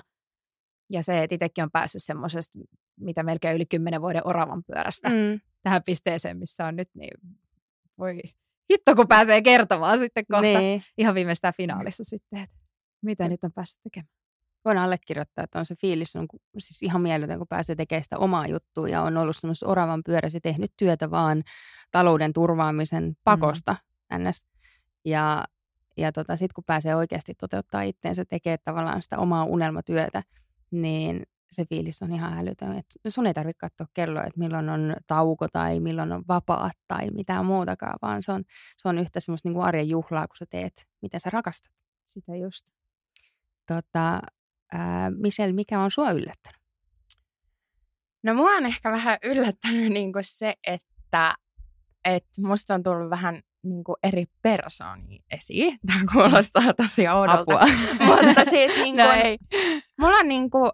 Ja 0.92 1.02
se, 1.02 1.22
että 1.22 1.34
itsekin 1.34 1.64
on 1.64 1.70
päässyt 1.70 2.02
semmoisesta, 2.02 2.58
mitä 3.00 3.22
melkein 3.22 3.56
yli 3.56 3.66
kymmenen 3.66 4.00
vuoden 4.02 4.26
oravan 4.26 4.62
pyörästä 4.64 5.08
mm. 5.08 5.14
Mm. 5.14 5.40
tähän 5.62 5.82
pisteeseen, 5.86 6.38
missä 6.38 6.66
on 6.66 6.76
nyt, 6.76 6.88
niin 6.94 7.10
voi 7.98 8.20
hitto, 8.72 8.94
kun 8.94 9.08
pääsee 9.08 9.42
kertomaan 9.42 9.98
sitten 9.98 10.24
kohta 10.30 10.42
Niin. 10.58 10.82
ihan 10.98 11.14
viimeistään 11.14 11.54
finaalissa 11.56 12.04
sitten, 12.04 12.38
että 12.38 12.56
mitä 13.02 13.28
nyt 13.28 13.44
on 13.44 13.52
päässyt 13.52 13.80
tekemään. 13.82 14.08
Voin 14.64 14.78
allekirjoittaa, 14.78 15.44
että 15.44 15.58
on 15.58 15.66
se 15.66 15.74
fiilis 15.74 16.16
on 16.16 16.26
siis 16.58 16.82
ihan 16.82 17.02
mieletön, 17.02 17.38
kun 17.38 17.48
pääsee 17.48 17.76
tekemään 17.76 18.02
sitä 18.02 18.18
omaa 18.18 18.46
juttua 18.46 18.88
ja 18.88 19.02
on 19.02 19.16
ollut 19.16 19.36
semmoisessa 19.36 19.66
oravan 19.66 20.02
pyörässä 20.04 20.38
tehnyt 20.42 20.72
työtä 20.76 21.10
vaan 21.10 21.42
talouden 21.90 22.32
turvaamisen 22.32 23.16
pakosta 23.24 23.76
mm. 24.12 24.28
ns. 24.28 24.46
Ja, 25.04 25.44
ja 25.96 26.12
tota, 26.12 26.36
sitten 26.36 26.54
kun 26.54 26.64
pääsee 26.64 26.96
oikeasti 26.96 27.34
toteuttaa 27.34 27.82
itteensä, 27.82 28.24
tekee 28.24 28.58
tavallaan 28.58 29.02
sitä 29.02 29.18
omaa 29.18 29.44
unelmatyötä, 29.44 30.22
niin 30.70 31.22
se 31.52 31.64
fiilis 31.64 32.02
on 32.02 32.12
ihan 32.12 32.38
älytön. 32.38 32.78
Et 32.78 32.86
sun 33.08 33.26
ei 33.26 33.34
tarvitse 33.34 33.58
katsoa 33.58 33.86
kelloa, 33.94 34.22
että 34.22 34.38
milloin 34.38 34.68
on 34.68 34.96
tauko 35.06 35.48
tai 35.48 35.80
milloin 35.80 36.12
on 36.12 36.24
vapaat 36.28 36.72
tai 36.88 37.10
mitään 37.10 37.46
muutakaan, 37.46 37.98
vaan 38.02 38.22
se 38.22 38.32
on, 38.32 38.44
se 38.76 38.88
on 38.88 38.98
yhtä 38.98 39.20
semmoista 39.20 39.48
niin 39.48 39.54
kuin 39.54 39.64
arjen 39.64 39.88
juhlaa, 39.88 40.26
kun 40.26 40.36
sä 40.36 40.46
teet, 40.50 40.86
mitä 41.02 41.18
sä 41.18 41.30
rakastat. 41.30 41.72
Sitä 42.04 42.36
just. 42.36 42.66
Tota, 43.66 44.20
ää, 44.74 45.10
Michelle, 45.10 45.52
mikä 45.52 45.80
on 45.80 45.90
sua 45.90 46.10
yllättänyt? 46.10 46.60
No 48.22 48.34
mua 48.34 48.50
on 48.50 48.66
ehkä 48.66 48.92
vähän 48.92 49.18
yllättänyt 49.24 49.92
niin 49.98 50.12
kuin 50.12 50.24
se, 50.24 50.54
että, 50.66 51.34
että 52.04 52.42
musta 52.46 52.74
on 52.74 52.82
tullut 52.82 53.10
vähän 53.10 53.42
niin 53.62 53.84
kuin 53.84 53.96
eri 54.02 54.24
persoonia 54.42 55.22
esiin. 55.30 55.78
Tämä 55.86 56.00
kuulostaa 56.12 56.74
tosi 56.76 57.08
oudolta. 57.08 57.40
Apua. 57.40 57.60
Mutta 58.06 58.50
siis 58.50 58.76
niin 58.76 58.96
No 58.96 59.04
kuin, 59.04 59.16
ei. 59.18 59.38
mulla 60.00 60.16
on 60.16 60.28
niin 60.28 60.50
kuin, 60.50 60.70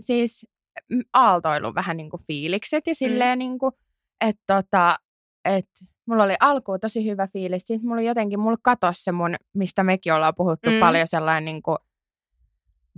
siis 0.00 0.46
mm, 0.90 1.02
aaltoillut 1.12 1.74
vähän 1.74 1.96
niin 1.96 2.10
kuin 2.10 2.22
fiilikset 2.26 2.86
ja 2.86 2.94
silleen 2.94 3.38
niin 3.38 3.58
kuin, 3.58 3.72
että 4.20 4.42
tota, 4.46 4.98
että 5.44 5.84
mulla 6.06 6.24
oli 6.24 6.34
alkuun 6.40 6.80
tosi 6.80 7.10
hyvä 7.10 7.26
fiilis. 7.26 7.62
Sitten 7.66 7.88
mulla 7.88 8.02
jotenkin, 8.02 8.40
mulla 8.40 8.56
katosi 8.62 9.02
se 9.04 9.12
mun, 9.12 9.34
mistä 9.54 9.82
mekin 9.82 10.14
ollaan 10.14 10.34
puhuttu 10.36 10.70
Mm. 10.70 10.74
mm. 10.76 10.80
paljon, 10.80 11.06
sellainen 11.06 11.44
niin 11.44 11.62
kuin 11.62 11.78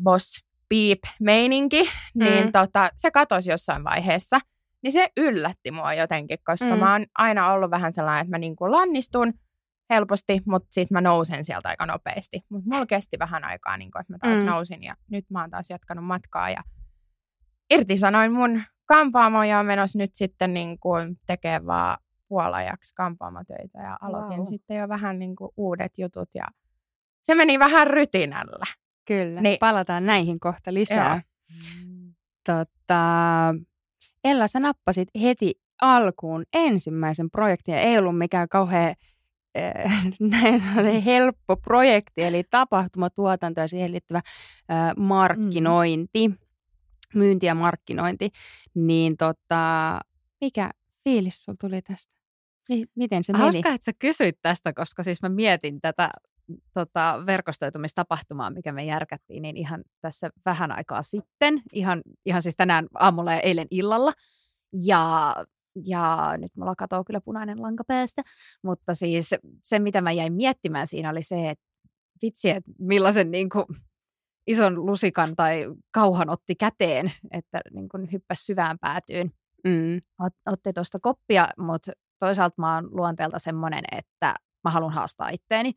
boss 0.02 0.44
beep 0.68 0.98
meininki, 1.20 1.90
niin 2.14 2.44
Mm. 2.44 2.52
tota, 2.52 2.90
se 2.96 3.10
katosi 3.10 3.50
jossain 3.50 3.84
vaiheessa. 3.84 4.40
Niin 4.82 4.92
se 4.92 5.08
yllätti 5.16 5.70
mua 5.70 5.94
jotenkin, 5.94 6.38
koska 6.44 6.74
Mm. 6.74 6.78
mä 6.78 6.92
oon 6.92 7.06
aina 7.18 7.50
ollut 7.52 7.70
vähän 7.70 7.94
sellainen, 7.94 8.20
että 8.20 8.30
mä 8.30 8.38
niin 8.38 8.56
kuin 8.56 8.72
lannistun 8.72 9.34
helposti, 9.90 10.40
mutta 10.46 10.68
sitten 10.70 10.94
mä 10.94 11.00
nousen 11.00 11.44
sieltä 11.44 11.68
aika 11.68 11.86
nopeasti. 11.86 12.40
Mutta 12.48 12.70
mulla 12.72 12.86
kesti 12.86 13.18
vähän 13.18 13.44
aikaa, 13.44 13.76
niin 13.76 13.90
kuin, 13.90 14.00
että 14.00 14.12
mä 14.12 14.18
taas 14.22 14.38
Mm. 14.38 14.46
nousin 14.46 14.82
ja 14.82 14.94
nyt 15.10 15.24
mä 15.30 15.40
oon 15.40 15.50
taas 15.50 15.70
jatkanut 15.70 16.04
matkaa 16.04 16.50
ja 16.50 16.62
irtisanoin 17.74 18.32
mun 18.32 18.62
kampaamo 18.86 19.44
ja 19.44 19.62
menossa 19.62 19.98
nyt 19.98 20.10
sitten 20.14 20.54
niin 20.54 20.78
kuin 20.78 21.16
tekee 21.26 21.66
vaan 21.66 21.98
puolajaksi 22.28 22.94
kampaamotöitä 22.94 23.78
ja 23.78 23.96
aloitin 24.00 24.38
Vau. 24.38 24.46
sitten 24.46 24.76
jo 24.76 24.88
vähän 24.88 25.18
niin 25.18 25.36
kuin 25.36 25.50
uudet 25.56 25.92
jutut 25.98 26.28
ja 26.34 26.44
se 27.22 27.34
meni 27.34 27.58
vähän 27.58 27.86
rytinällä. 27.86 28.66
Kyllä, 29.04 29.40
Niin. 29.40 29.56
palataan 29.60 30.06
näihin 30.06 30.40
kohta 30.40 30.74
lisää. 30.74 31.22
Tota, 32.46 33.54
Ella, 34.24 34.48
sä 34.48 34.60
nappasit 34.60 35.08
heti 35.22 35.54
alkuun 35.82 36.44
ensimmäisen 36.52 37.30
projektin 37.30 37.72
ja 37.74 37.80
ei 37.80 37.98
ollut 37.98 38.18
mikään 38.18 38.48
kauhean 38.48 38.94
äh, 39.58 40.02
näin 40.20 41.02
helppo 41.02 41.56
projekti, 41.56 42.22
eli 42.22 42.44
tapahtumatuotanto 42.50 43.60
ja 43.60 43.68
siihen 43.68 43.92
liittyvä 43.92 44.18
äh, 44.70 44.92
markkinointi, 44.96 46.30
myynti 47.14 47.46
ja 47.46 47.54
markkinointi. 47.54 48.30
Niin 48.74 49.16
tota, 49.16 50.00
mikä 50.40 50.70
fiilis 51.04 51.44
sulla 51.44 51.56
tuli 51.60 51.82
tästä? 51.82 52.14
Mi- 52.68 52.84
miten 52.94 53.24
se 53.24 53.32
meni? 53.32 53.42
Hauska, 53.42 53.68
että 53.68 53.84
sä 53.84 53.92
kysyit 53.98 54.38
tästä, 54.42 54.72
koska 54.72 55.02
siis 55.02 55.22
mä 55.22 55.28
mietin 55.28 55.80
tätä 55.80 56.10
tota, 56.74 57.22
verkostoitumistapahtumaa, 57.26 58.50
mikä 58.50 58.72
me 58.72 58.84
järkättiin, 58.84 59.42
niin 59.42 59.56
ihan 59.56 59.84
tässä 60.00 60.30
vähän 60.44 60.72
aikaa 60.72 61.02
sitten, 61.02 61.62
ihan, 61.72 62.02
ihan 62.26 62.42
siis 62.42 62.56
tänään 62.56 62.86
aamulla 62.94 63.32
ja 63.32 63.40
eilen 63.40 63.66
illalla. 63.70 64.12
Ja, 64.72 65.34
ja 65.86 66.34
nyt 66.38 66.56
mulla 66.56 66.74
katoo 66.74 67.04
kyllä 67.04 67.20
punainen 67.20 67.62
lanka 67.62 67.84
päästä, 67.84 68.22
mutta 68.62 68.94
siis 68.94 69.30
se, 69.64 69.78
mitä 69.78 70.00
mä 70.00 70.12
jäin 70.12 70.32
miettimään 70.32 70.86
siinä 70.86 71.10
oli 71.10 71.22
se, 71.22 71.50
että 71.50 71.64
vitsi, 72.22 72.50
että 72.50 72.70
millaisen 72.78 73.30
niin 73.30 73.48
kuin, 73.48 73.64
ison 74.46 74.86
lusikan 74.86 75.36
tai 75.36 75.66
kauhan 75.90 76.30
otti 76.30 76.54
käteen, 76.54 77.12
että 77.30 77.60
niin 77.70 77.88
kuin, 77.88 78.12
hyppäsi 78.12 78.44
syvään 78.44 78.78
päätyyn. 78.78 79.32
Mm, 79.64 80.00
ot, 80.18 80.32
otti 80.46 80.72
tuosta 80.72 80.98
koppia, 81.02 81.48
mutta 81.58 81.92
toisaalta 82.18 82.54
mä 82.58 82.74
oon 82.74 82.88
luonteelta 82.96 83.38
semmoinen, 83.38 83.84
että 83.92 84.34
mä 84.64 84.70
haluan 84.70 84.92
haastaa 84.92 85.28
itteeni 85.28 85.72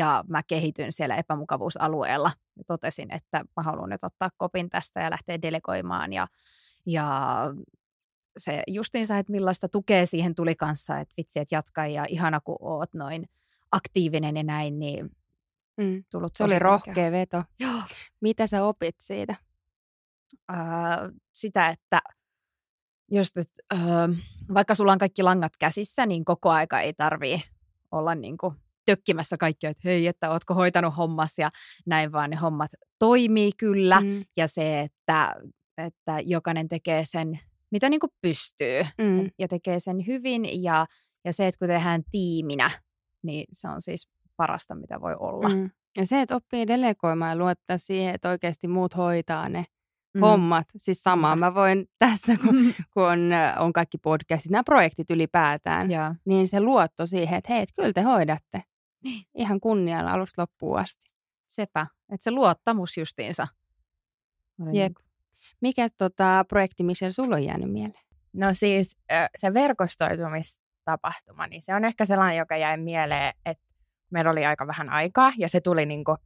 ja 0.00 0.24
mä 0.28 0.42
kehityn 0.42 0.92
siellä 0.92 1.16
epämukavuusalueella. 1.16 2.32
Ja 2.56 2.64
totesin, 2.66 3.14
että 3.14 3.44
mä 3.56 3.62
haluan 3.62 3.88
nyt 3.90 4.04
ottaa 4.04 4.30
kopin 4.36 4.70
tästä 4.70 5.00
ja 5.00 5.10
lähteä 5.10 5.42
delegoimaan 5.42 6.12
ja, 6.12 6.26
ja 6.86 7.40
se 8.36 8.62
justiinsa, 8.66 9.18
että 9.18 9.32
millaista 9.32 9.68
tukea 9.68 10.06
siihen 10.06 10.34
tuli 10.34 10.54
kanssa, 10.56 10.98
että 10.98 11.14
vitsi, 11.16 11.40
että 11.40 11.54
jatka 11.54 11.86
ja 11.86 12.04
ihana 12.08 12.40
kun 12.40 12.56
oot 12.60 12.94
noin 12.94 13.28
aktiivinen 13.72 14.36
ja 14.36 14.42
näin, 14.42 14.78
niin 14.78 15.10
mm. 15.76 16.04
tullut 16.10 16.36
Se 16.36 16.44
oli 16.44 16.58
rohkea 16.58 17.12
veto. 17.12 17.44
Joo. 17.60 17.82
Mitä 18.20 18.46
sä 18.46 18.64
opit 18.64 18.96
siitä? 18.98 19.34
ää, 20.48 21.10
sitä, 21.32 21.68
että 21.68 22.00
just, 23.12 23.36
että, 23.36 23.62
ää, 23.70 24.08
vaikka 24.54 24.74
sulla 24.74 24.92
on 24.92 24.98
kaikki 24.98 25.22
langat 25.22 25.52
käsissä, 25.58 26.06
niin 26.06 26.24
koko 26.24 26.50
aika 26.50 26.80
ei 26.80 26.92
tarvii 26.92 27.42
olla 27.90 28.14
niin 28.14 28.38
kuin 28.38 28.54
tökkimässä 28.96 29.36
kaikkia, 29.36 29.70
että 29.70 29.80
hei, 29.84 30.06
että 30.06 30.30
ootko 30.30 30.54
hoitanut 30.54 30.96
hommas 30.96 31.38
ja 31.38 31.48
näin, 31.86 32.12
vaan 32.12 32.30
ne 32.30 32.36
hommat 32.36 32.70
toimii 32.98 33.50
kyllä. 33.58 34.00
Mm. 34.00 34.24
Ja 34.36 34.48
se, 34.48 34.80
että, 34.80 35.34
että 35.78 36.20
jokainen 36.24 36.68
tekee 36.68 37.04
sen, 37.04 37.40
mitä 37.70 37.88
niin 37.88 38.00
kuin 38.00 38.10
pystyy 38.22 38.82
mm, 39.00 39.30
ja 39.38 39.48
tekee 39.48 39.80
sen 39.80 40.06
hyvin. 40.06 40.62
Ja, 40.62 40.86
ja 41.24 41.32
se, 41.32 41.46
että 41.46 41.58
kun 41.58 41.68
tehdään 41.68 42.02
tiiminä, 42.10 42.70
niin 43.22 43.44
se 43.52 43.68
on 43.68 43.82
siis 43.82 44.08
parasta, 44.36 44.74
mitä 44.74 45.00
voi 45.00 45.16
olla. 45.20 45.48
mm. 45.48 45.70
Ja 45.98 46.06
se, 46.06 46.20
että 46.20 46.36
oppii 46.36 46.66
delegoimaan 46.66 47.30
ja 47.30 47.36
luottaa 47.36 47.78
siihen, 47.78 48.14
että 48.14 48.28
oikeasti 48.28 48.68
muut 48.68 48.96
hoitaa 48.96 49.48
ne 49.48 49.64
Mm. 50.14 50.20
hommat. 50.20 50.66
Siis 50.76 51.02
samaa 51.02 51.36
mä 51.36 51.54
voin 51.54 51.86
tässä, 51.98 52.36
kun, 52.36 52.54
kun 52.94 53.02
on, 53.02 53.30
on 53.58 53.72
kaikki 53.72 53.98
podcastit, 53.98 54.50
nämä 54.52 54.64
projektit 54.64 55.10
ylipäätään, 55.10 55.90
Ja, 55.90 56.14
niin 56.24 56.48
se 56.48 56.60
luotto 56.60 57.06
siihen, 57.06 57.38
että 57.38 57.52
hei, 57.52 57.62
et 57.62 57.68
kyllä 57.76 57.92
te 57.92 58.00
hoidatte. 58.02 58.62
Niin. 59.04 59.24
Ihan 59.34 59.60
kunnialla 59.60 60.10
alusta 60.10 60.42
loppuun 60.42 60.78
asti. 60.78 61.04
sepä, 61.48 61.86
että 62.12 62.24
se 62.24 62.30
luottamus 62.30 62.96
justiinsa. 62.96 63.48
Jep. 64.72 64.72
niin 64.72 64.94
Mikä 65.60 65.88
tota, 65.98 66.44
projekti, 66.48 66.84
missä 66.84 67.12
sulla 67.12 67.36
on 67.36 67.44
jäänyt 67.44 67.72
mieleen? 67.72 68.04
No 68.32 68.54
siis 68.54 68.98
se 69.36 69.54
verkostoitumistapahtuma, 69.54 71.46
niin 71.46 71.62
se 71.62 71.74
on 71.74 71.84
ehkä 71.84 72.06
sellainen, 72.06 72.38
joka 72.38 72.56
jäi 72.56 72.76
mieleen, 72.76 73.32
että 73.46 73.64
meillä 74.10 74.30
oli 74.30 74.46
aika 74.46 74.66
vähän 74.66 74.90
aikaa 74.90 75.32
ja 75.38 75.48
se 75.48 75.60
tuli 75.60 75.86
niinku 75.86 76.16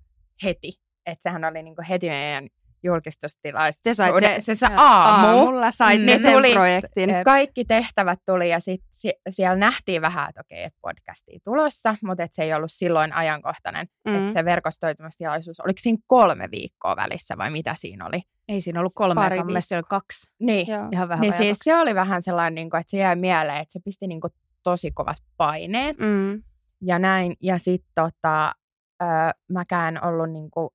heti. 0.44 0.80
Että 1.06 1.22
sehän 1.22 1.44
oli 1.44 1.62
niinku 1.62 1.82
heti 1.88 2.08
meidän 2.08 2.48
julkistustilaisuus. 2.84 3.82
Te 3.82 3.94
saitte- 3.94 4.40
se 4.40 4.54
sa- 4.54 4.66
aamu. 4.76 5.26
Aamulla 5.26 5.70
saitte 5.70 6.06
Ne 6.12 6.18
sen 6.18 6.32
tuli- 6.32 6.52
projektin. 6.52 7.10
Jep. 7.10 7.24
Kaikki 7.24 7.64
tehtävät 7.64 8.18
tuli 8.26 8.50
ja 8.50 8.60
sit 8.60 8.82
sie- 8.90 9.20
siellä 9.30 9.56
nähtiin 9.56 10.02
vähän, 10.02 10.28
että 10.28 10.40
okei, 10.40 10.62
että 10.62 10.78
podcastia 10.82 11.38
tulossa, 11.44 11.96
mutta 12.04 12.22
et 12.22 12.34
se 12.34 12.42
ei 12.42 12.54
ollut 12.54 12.72
silloin 12.72 13.12
ajankohtainen. 13.12 13.86
Mm. 14.04 14.12
Mm. 14.12 14.18
Että 14.22 14.32
se 14.32 14.44
verkostoitumistilaisuus, 14.44 15.60
oliko 15.60 15.78
siinä 15.80 15.98
kolme 16.06 16.48
viikkoa 16.50 16.96
välissä 16.96 17.36
vai 17.38 17.50
mitä 17.50 17.74
siinä 17.74 18.06
oli? 18.06 18.22
Ei 18.48 18.60
siinä 18.60 18.80
ollut 18.80 18.92
kolme, 18.94 19.14
Pari 19.14 19.44
mielestä 19.44 19.68
siellä 19.68 19.78
oli 19.80 19.88
kaksi. 19.88 20.32
Niin, 20.40 20.66
Joo. 20.68 20.88
Ihan 20.92 21.08
vähän 21.08 21.20
niin 21.20 21.32
siis 21.32 21.58
kaksi. 21.58 21.70
se 21.70 21.76
oli 21.76 21.94
vähän 21.94 22.22
sellainen, 22.22 22.54
niin 22.54 22.70
kuin, 22.70 22.80
että 22.80 22.90
se 22.90 22.96
jäi 22.96 23.16
mieleen, 23.16 23.56
että 23.58 23.72
se 23.72 23.80
pisti 23.84 24.06
niin 24.06 24.20
kuin, 24.20 24.30
tosi 24.62 24.90
kovat 24.90 25.16
paineet 25.36 25.98
Mm. 25.98 26.42
ja 26.80 26.98
näin. 26.98 27.36
Ja 27.42 27.58
sitten 27.58 27.90
tota, 27.94 28.54
öö, 29.02 29.08
mäkään 29.52 30.04
ollut, 30.04 30.30
niin 30.30 30.50
kuin, 30.50 30.68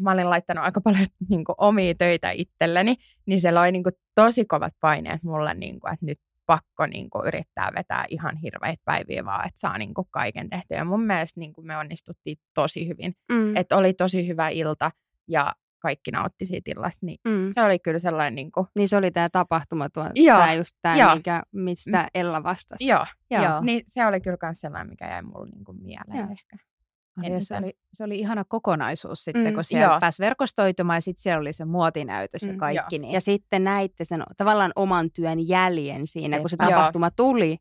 mä 0.00 0.12
olin 0.12 0.30
laittanut 0.30 0.64
aika 0.64 0.80
paljon 0.80 1.06
niin 1.28 1.44
kuin, 1.44 1.56
omia 1.58 1.94
töitä 1.94 2.30
itselleni, 2.30 2.94
niin 3.26 3.40
se 3.40 3.52
loi 3.52 3.72
niin 3.72 3.82
kuin, 3.82 3.94
tosi 4.14 4.44
kovat 4.44 4.74
paineet 4.80 5.22
mulle, 5.22 5.54
niin 5.54 5.80
kuin, 5.80 5.92
että 5.92 6.06
nyt 6.06 6.20
pakko 6.46 6.86
niin 6.86 7.10
kuin, 7.10 7.26
yrittää 7.26 7.70
vetää 7.76 8.04
ihan 8.08 8.36
hirveitä 8.36 8.82
päiviä 8.84 9.24
vaan, 9.24 9.46
että 9.46 9.60
saa 9.60 9.78
niin 9.78 9.94
kuin, 9.94 10.08
kaiken 10.10 10.50
tehtyä. 10.50 10.76
Ja 10.76 10.84
mun 10.84 11.02
mielestä 11.02 11.40
niin 11.40 11.52
kuin, 11.52 11.66
me 11.66 11.76
onnistuttiin 11.76 12.36
tosi 12.54 12.88
hyvin. 12.88 13.16
Mm. 13.32 13.56
Että 13.56 13.76
oli 13.76 13.92
tosi 13.92 14.28
hyvä 14.28 14.48
ilta 14.48 14.90
ja 15.28 15.54
kaikki 15.78 16.10
nautti 16.10 16.46
siitä 16.46 16.70
illasta, 16.70 17.06
niin 17.06 17.18
mm. 17.28 17.48
se 17.52 17.62
oli 17.62 17.78
kyllä 17.78 17.98
sellainen, 17.98 18.34
niin 18.34 18.52
kuin, 18.52 18.66
Niin 18.74 18.88
se 18.88 18.96
oli 18.96 19.10
tämä 19.10 19.28
tapahtuma, 19.32 19.88
tuo, 19.88 20.04
tämä 20.26 20.54
just 20.54 20.76
tämä, 20.82 20.96
joo. 20.96 21.16
mikä, 21.16 21.42
mistä 21.52 22.08
Ella 22.14 22.42
vastasi. 22.42 22.86
joo, 22.86 23.06
Joo. 23.30 23.44
Joo. 23.44 23.60
Niin 23.60 23.82
se 23.86 24.06
oli 24.06 24.20
kyllä 24.20 24.36
myös 24.42 24.60
sellainen, 24.60 24.90
mikä 24.90 25.08
jäi 25.08 25.22
mulle 25.22 25.48
niinku 25.50 25.72
mieleen 25.72 26.18
Joo. 26.18 26.28
ehkä. 26.30 26.56
Oli, 27.18 27.32
ja 27.32 27.40
se, 27.40 27.56
oli, 27.56 27.76
se 27.92 28.04
oli 28.04 28.18
ihana 28.18 28.44
kokonaisuus 28.44 29.24
sitten, 29.24 29.46
Mm, 29.46 29.54
kun 29.54 29.64
siellä 29.64 29.86
joo. 29.86 30.00
pääsi 30.00 30.22
verkostoitumaan 30.22 30.96
ja 30.96 31.00
sitten 31.00 31.22
siellä 31.22 31.40
oli 31.40 31.52
se 31.52 31.64
muotinäytös 31.64 32.42
ja 32.42 32.52
Mm, 32.52 32.58
kaikki. 32.58 32.98
Niin, 32.98 33.12
Ja 33.12 33.20
sitten 33.20 33.64
näitte 33.64 34.04
sen 34.04 34.22
tavallaan 34.36 34.72
oman 34.76 35.10
työn 35.10 35.48
jäljen 35.48 36.06
siinä, 36.06 36.40
kun 36.40 36.50
se 36.50 36.56
tapahtuma 36.56 37.10
tuli. 37.10 37.58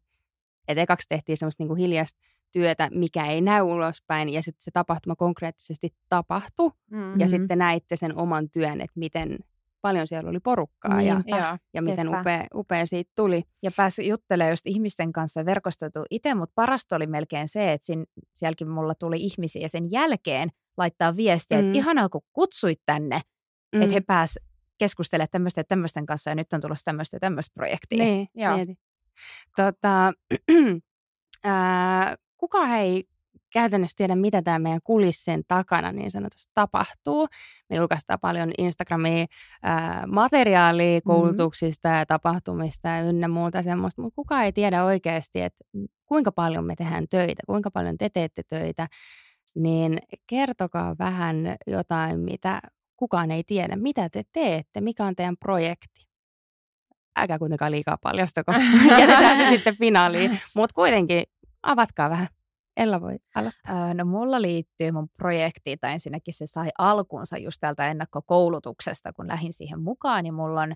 Että 0.68 0.82
ekaksi 0.82 1.10
tehtiin 1.10 1.38
semmoista 1.38 1.64
niinku 1.64 1.76
hiljasta 1.76 2.20
työtä, 2.52 2.90
mikä 2.94 3.26
ei 3.26 3.42
näy 3.42 3.62
ulospäin, 3.62 4.30
ja 4.30 4.42
sitten 4.44 4.64
se 4.64 4.72
tapahtuma 4.72 5.16
konkreettisesti 5.16 5.90
tapahtui, 6.10 6.72
Mm. 6.92 7.12
ja 7.20 7.26
Mhm. 7.26 7.28
sitten 7.30 7.58
näitte 7.58 7.96
sen 7.96 8.18
oman 8.18 8.50
työn, 8.50 8.82
että 8.82 9.00
miten 9.00 9.38
paljon 9.84 10.08
siellä 10.08 10.30
oli 10.30 10.40
porukkaa, 10.40 11.02
ja, 11.02 11.14
Niinpä. 11.14 11.38
Joo. 11.38 11.58
ja 11.74 11.82
miten 11.82 12.10
upea, 12.20 12.48
upea 12.56 12.86
siitä 12.86 13.12
tuli. 13.16 13.44
ja 13.64 13.72
pääsi 13.78 14.08
juttelemaan 14.08 14.52
just 14.52 14.68
ihmisten 14.68 15.14
kanssa 15.14 15.40
ja 15.40 15.46
verkostoituu 15.46 16.04
itse, 16.10 16.34
mutta 16.34 16.54
parasta 16.56 16.96
oli 16.96 17.08
melkein 17.08 17.48
se, 17.48 17.72
että 17.74 17.86
sin, 17.86 18.06
sielläkin 18.36 18.70
mulla 18.70 18.96
tuli 18.96 19.18
ihmisiä 19.20 19.62
ja 19.62 19.70
sen 19.70 19.92
jälkeen 19.92 20.50
laittaa 20.78 21.16
viestiä, 21.16 21.58
Mm. 21.62 21.68
että 21.68 21.78
ihanaa 21.78 22.10
kun 22.10 22.22
kutsuit 22.34 22.82
tänne, 22.86 23.22
Mm. 23.76 23.82
että 23.82 23.94
he 23.94 24.02
pääs 24.02 24.40
keskustelemaan 24.78 25.28
tämmöistä 25.32 25.60
ja 25.60 25.64
tämmöisten 25.64 26.06
kanssa 26.06 26.30
ja 26.32 26.36
nyt 26.36 26.54
on 26.54 26.62
tulossa 26.62 26.86
tämmöistä 26.86 27.16
ja 27.16 27.20
tämmöistä 27.20 27.54
projektia. 27.54 28.04
Niin, 28.04 28.28
Joo. 28.36 28.56
mieti. 28.56 28.76
Tota, 29.56 30.14
ää, 31.44 32.16
kukaan 32.38 32.70
ei 32.72 33.04
käytännössä 33.54 33.98
tiedä, 33.98 34.16
mitä 34.16 34.42
tämä 34.42 34.60
meidän 34.60 34.80
kulissien 34.84 35.44
takana 35.48 35.92
niin 35.92 36.12
sanotusti 36.12 36.52
tapahtuu. 36.54 37.28
Me 37.70 37.76
julkaistaan 37.76 38.20
paljon 38.20 38.52
Instagramia 38.58 39.26
ää, 39.64 40.08
materiaalia 40.08 41.02
koulutuksista 41.02 41.88
ja 41.88 42.06
tapahtumista 42.06 42.88
ja 42.88 43.02
ynnä 43.02 43.28
muuta 43.28 43.64
semmoista, 43.64 44.02
mutta 44.02 44.16
kukaan 44.16 44.46
ei 44.46 44.52
tiedä 44.52 44.84
oikeasti, 44.84 45.42
että 45.42 45.66
kuinka 46.06 46.32
paljon 46.32 46.66
me 46.66 46.76
tehdään 46.76 47.06
töitä, 47.10 47.44
kuinka 47.48 47.72
paljon 47.72 47.98
te 47.98 48.10
teette 48.10 48.42
töitä, 48.50 48.88
niin 49.56 49.98
kertokaa 50.28 50.96
vähän 51.00 51.56
jotain, 51.68 52.20
mitä 52.20 52.62
kukaan 52.98 53.32
ei 53.32 53.44
tiedä. 53.44 53.76
Mitä 53.76 54.10
te 54.10 54.24
teette, 54.32 54.82
mikä 54.82 55.06
on 55.06 55.16
teidän 55.16 55.38
projekti? 55.38 56.14
älkää 57.16 57.40
kuitenkaan 57.40 57.72
liikaa 57.72 57.98
paljastako. 58.02 58.54
Jätetään 59.00 59.38
se 59.38 59.50
sitten 59.50 59.78
finaaliin. 59.78 60.40
Mutta 60.56 60.74
kuitenkin 60.74 61.24
avatkaa 61.64 62.10
vähän. 62.10 62.28
Ella 62.78 63.02
voi 63.02 63.18
aloittaa. 63.36 63.88
Öö, 63.88 63.94
No 63.94 64.06
mulla 64.06 64.42
liittyy 64.42 64.92
mun 64.92 65.10
projektiin, 65.18 65.80
tai 65.80 65.92
ensinnäkin 65.94 66.34
se 66.34 66.46
sai 66.48 66.70
alkunsa 66.78 67.38
just 67.38 67.58
täältä 67.60 67.92
ennakkokoulutuksesta, 67.92 69.14
kun 69.14 69.28
lähdin 69.28 69.54
siihen 69.54 69.82
mukaan, 69.82 70.24
niin 70.24 70.34
mulla 70.34 70.62
on, 70.62 70.74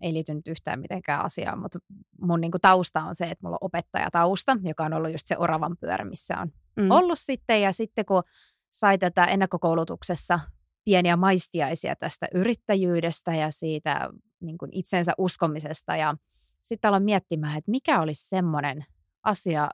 ei 0.00 0.12
liity 0.12 0.34
nyt 0.34 0.48
yhtään 0.48 0.80
mitenkään 0.80 1.24
asiaan, 1.24 1.58
mutta 1.58 1.78
mun 2.20 2.40
niinku 2.40 2.58
tausta 2.58 3.02
on 3.02 3.14
se, 3.14 3.24
että 3.24 3.42
mulla 3.42 3.54
on 3.60 3.66
opettajatausta, 3.66 4.56
joka 4.62 4.84
on 4.84 4.92
ollut 4.92 5.12
just 5.12 5.26
se 5.26 5.36
oravan 5.38 5.76
pyörä, 5.80 6.04
missä 6.04 6.38
on 6.40 6.48
Mm. 6.76 6.90
ollut 6.90 7.18
sitten, 7.18 7.62
ja 7.62 7.72
sitten 7.72 8.04
kun 8.04 8.22
sai 8.70 8.98
tätä 8.98 9.24
ennakkokoulutuksessa 9.24 10.40
pieniä 10.84 11.16
maistiaisia 11.16 11.96
tästä 11.96 12.26
yrittäjyydestä 12.34 13.34
ja 13.34 13.50
siitä 13.50 14.08
niin 14.40 14.58
kuin 14.58 14.70
itsensä 14.72 15.12
uskomisesta 15.18 15.96
ja 15.96 16.14
sitten 16.62 16.88
aloin 16.88 17.02
miettimään, 17.02 17.58
että 17.58 17.70
mikä 17.70 18.00
olisi 18.00 18.28
semmoinen 18.28 18.84
asia, 19.22 19.68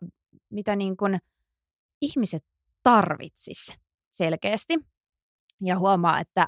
mitä 0.50 0.76
niin 0.76 0.96
kuin 0.96 1.18
ihmiset 2.02 2.42
tarvitsis 2.82 3.76
selkeästi. 4.12 4.74
Ja 5.64 5.78
huomaa, 5.78 6.20
että 6.20 6.46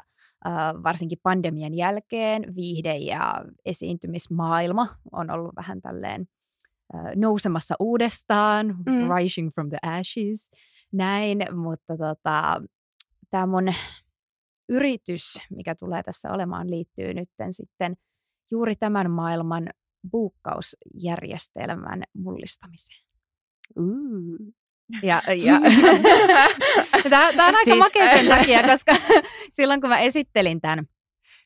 varsinkin 0.82 1.18
pandemian 1.22 1.74
jälkeen 1.74 2.54
viihde- 2.56 2.96
ja 2.96 3.44
esiintymismaailma 3.64 4.86
on 5.12 5.30
ollut 5.30 5.56
vähän 5.56 5.82
tälleen 5.82 6.26
nousemassa 7.16 7.74
uudestaan, 7.80 8.66
mm. 8.66 9.16
rising 9.16 9.50
from 9.54 9.68
the 9.68 9.78
ashes, 9.82 10.50
näin, 10.92 11.38
mutta 11.54 11.96
tota, 11.96 12.62
tämä 13.30 13.46
mun 13.46 13.74
yritys, 14.68 15.38
mikä 15.50 15.74
tulee 15.74 16.02
tässä 16.02 16.32
olemaan, 16.32 16.70
liittyy 16.70 17.14
nyt 17.14 17.28
sitten 17.50 17.94
juuri 18.50 18.76
tämän 18.76 19.10
maailman 19.10 19.70
buukkausjärjestelmän 20.10 22.02
mullistamiseen. 22.14 23.04
Uh. 23.78 24.54
Ja, 25.03 25.23
ja. 25.37 25.61
tämä, 27.11 27.33
tämä 27.33 27.49
on 27.49 27.55
aika 27.55 27.64
siis... 27.64 27.79
makea 27.79 28.09
sen 28.09 28.27
takia, 28.27 28.62
koska 28.62 28.97
silloin 29.57 29.81
kun 29.81 29.90
mä 29.90 29.99
esittelin 29.99 30.61
tämän 30.61 30.85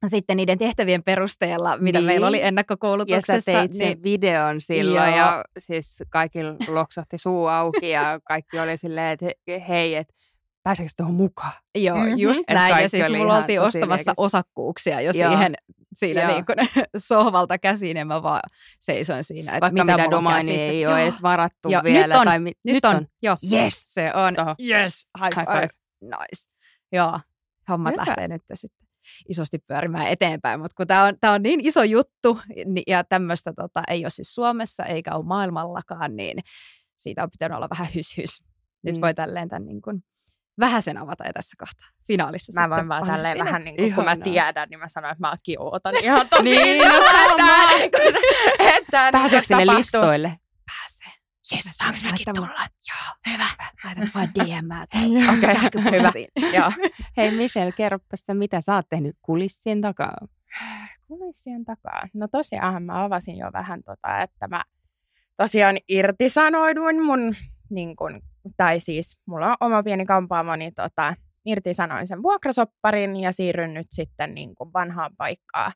sitten 0.07 0.37
niiden 0.37 0.59
tehtävien 0.59 1.03
perusteella, 1.03 1.77
mitä 1.77 1.99
niin. 1.99 2.07
meillä 2.07 2.27
oli 2.27 2.43
ennakkokoulutuksessa. 2.43 3.33
Ja 3.35 3.41
sä 3.41 3.53
teit 3.53 3.75
sen 3.75 3.87
niin... 3.87 4.03
videon 4.03 4.61
silloin 4.61 5.09
Joo. 5.09 5.17
ja 5.17 5.45
siis 5.59 6.03
kaikki 6.11 6.39
loksahti 6.69 7.19
suu 7.19 7.47
auki 7.47 7.91
ja 7.91 8.21
kaikki 8.25 8.59
oli 8.59 8.77
silleen, 8.77 9.13
että 9.21 9.27
hei, 9.69 9.95
että 9.95 10.15
pääseekö 10.63 10.93
tuohon 10.97 11.15
mukaan? 11.15 11.53
Joo, 11.75 11.97
mm-hmm. 11.97 12.19
just 12.19 12.45
näin. 12.51 12.83
Ja 12.83 12.89
siis 12.89 13.09
mulla 13.19 13.37
oltiin 13.37 13.61
ostamassa 13.61 14.13
osakkuuksia 14.17 15.01
jo 15.01 15.13
Joo. 15.15 15.31
siihen 15.31 15.55
siinä 15.93 16.27
niin 16.27 16.47
kuin 16.47 16.57
sohvalta 17.09 17.59
käsiin, 17.59 17.97
ja 17.97 18.05
mä 18.05 18.23
vaan 18.23 18.41
seisoin 18.81 19.25
siinä, 19.25 19.53
että 19.53 19.61
Vaikka 19.61 19.85
mitä, 19.85 19.97
mitä 19.97 20.11
domaini 20.11 20.63
ei 20.63 20.87
ole 20.87 21.03
edes 21.03 21.23
varattu 21.23 21.69
Joo, 21.69 21.83
vielä. 21.85 22.15
Nyt 22.15 22.21
on, 22.21 22.27
tai 22.27 22.41
mi- 22.41 22.53
nyt 22.65 22.85
on. 22.85 22.97
on. 22.97 23.07
Joo, 23.23 23.37
yes. 23.53 23.81
se 23.85 24.13
on. 24.15 24.35
Toho. 24.35 24.55
Yes, 24.69 25.07
high 25.25 25.35
five. 25.35 25.41
high 25.41 25.61
five. 25.61 25.69
Nice. 26.01 26.55
Joo, 26.93 27.21
hommat 27.69 27.93
Hyvä. 27.93 28.05
lähtee 28.07 28.29
nyt 28.29 28.43
sitten 28.55 28.89
isosti 29.29 29.59
pyörimään 29.59 30.07
eteenpäin, 30.07 30.61
mutta 30.61 30.75
kun 30.77 30.87
tämä 30.87 31.05
on, 31.05 31.15
tää 31.21 31.33
on 31.33 31.43
niin 31.43 31.67
iso 31.67 31.83
juttu 31.83 32.41
ja 32.87 33.05
tämmöistä 33.05 33.53
tota, 33.53 33.83
ei 33.89 34.05
ole 34.05 34.11
siis 34.11 34.35
Suomessa 34.35 34.85
eikä 34.85 35.15
ole 35.15 35.25
maailmallakaan, 35.25 36.17
niin 36.17 36.39
siitä 36.97 37.23
on 37.23 37.31
pitänyt 37.31 37.57
olla 37.57 37.69
vähän 37.71 37.87
hys-hys. 37.95 38.45
Nyt 38.83 38.95
mm. 38.95 39.01
voi 39.01 39.15
tälleen 39.15 39.49
tämän 39.49 39.67
niin 39.67 39.83
kuin 39.83 40.05
sen 40.81 40.99
avata 40.99 41.25
ja 41.25 41.33
tässä 41.33 41.57
kohtaa 41.59 41.89
finaalissa. 42.07 42.61
Mä 42.61 42.77
voin 42.77 42.89
vaan 42.89 43.07
tälleen 43.07 43.39
vähän 43.39 43.65
niin 43.65 43.77
kuin, 43.77 43.95
kun 43.95 44.05
mä 44.05 44.17
tiedän, 44.17 44.69
niin 44.71 44.81
mä 44.81 44.89
sanon, 44.89 45.11
että 45.11 45.21
mäkin 45.21 45.61
ootan 45.61 45.95
ihan 46.03 46.29
tosi 46.29 46.43
niin, 46.43 46.89
no, 46.89 46.95
että, 46.95 47.45
niin 47.79 47.91
kuin, 47.91 48.15
että 48.77 49.09
Pääseekö 49.13 49.47
sinne 49.47 49.67
listoille? 49.67 50.39
Pääsee. 50.67 51.13
Jes, 51.53 51.65
saanko 51.65 51.99
mäkin 52.05 52.27
tulla? 52.35 52.67
Joo, 52.89 53.33
hyvä. 53.33 53.47
Laitan 53.85 54.11
vaan 54.15 54.29
DM 54.35 54.69
okay, 55.33 55.83
hyvä. 55.93 56.13
Joo. 56.57 56.73
Hei 57.17 57.31
Michelle, 57.31 57.73
kerropas 57.73 58.25
mitä 58.33 58.61
sä 58.61 58.75
oot 58.75 58.87
tehnyt 58.89 59.17
kulissien 59.23 59.81
takaa? 59.81 60.17
Kulissien 61.09 61.65
takaa? 61.65 62.09
No 62.15 62.29
tosiaan 62.29 62.83
mä 62.83 63.05
avasin 63.05 63.37
jo 63.37 63.51
vähän 63.53 63.83
tota, 63.83 64.21
että 64.23 64.49
mä 64.49 64.65
tosiaan 65.37 65.77
irtisanoiduin 65.89 67.05
mun 67.05 67.37
niin 67.71 67.97
kun, 67.97 68.21
tai 68.57 68.81
siis 68.81 69.19
mulla 69.27 69.49
on 69.49 69.57
oma 69.61 69.83
pieni 69.83 70.07
kampaamo, 70.07 70.57
niin 70.57 70.75
tota, 70.75 71.15
irtisanoin 71.45 72.07
sen 72.07 72.23
vuokrasopparin 72.23 73.17
ja 73.17 73.33
siirryn 73.33 73.75
nyt 73.75 73.87
sitten 73.91 74.35
niin 74.35 74.55
kuin 74.55 74.73
vanhaan 74.73 75.11
paikkaan 75.17 75.73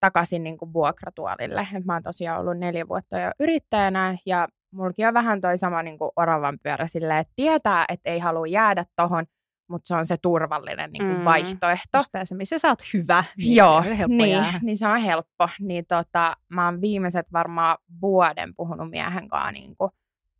takaisin 0.00 0.44
niin 0.44 0.58
kuin 0.58 0.72
vuokratuolille. 0.72 1.68
Et 1.76 1.84
mä 1.84 1.92
oon 1.92 2.02
tosiaan 2.02 2.40
ollut 2.40 2.58
neljä 2.58 2.88
vuotta 2.88 3.18
jo 3.18 3.30
yrittäjänä 3.40 4.18
ja 4.26 4.48
mulki 4.72 5.06
on 5.06 5.14
vähän 5.14 5.40
toi 5.40 5.58
sama 5.58 5.82
niin 5.82 5.98
kuin 5.98 6.10
oravan 6.16 6.58
pyörä 6.62 6.86
silleen, 6.86 7.18
että 7.18 7.32
tietää, 7.36 7.84
että 7.88 8.10
ei 8.10 8.18
halua 8.18 8.46
jäädä 8.46 8.84
tohon, 8.96 9.24
mutta 9.68 9.88
se 9.88 9.94
on 9.94 10.06
se 10.06 10.16
turvallinen 10.22 10.92
niin 10.92 11.06
kuin 11.06 11.18
mm. 11.18 11.24
vaihtoehto. 11.24 12.02
se, 12.24 12.34
missä 12.34 12.58
sä 12.58 12.68
oot 12.68 12.82
hyvä. 12.94 13.24
Niin 13.36 13.56
Joo, 13.56 13.82
se 13.82 14.04
on 14.04 14.16
niin, 14.16 14.44
niin 14.62 14.76
se 14.76 14.88
on 14.88 15.00
helppo. 15.00 15.48
Niin 15.60 15.84
tota, 15.88 16.36
mä 16.48 16.64
oon 16.64 16.80
viimeiset 16.80 17.26
varmaan 17.32 17.78
vuoden 18.02 18.54
puhunut 18.56 18.90
miehen 18.90 19.28
kanssa 19.28 19.52
niin 19.52 19.76
kuin 19.76 19.90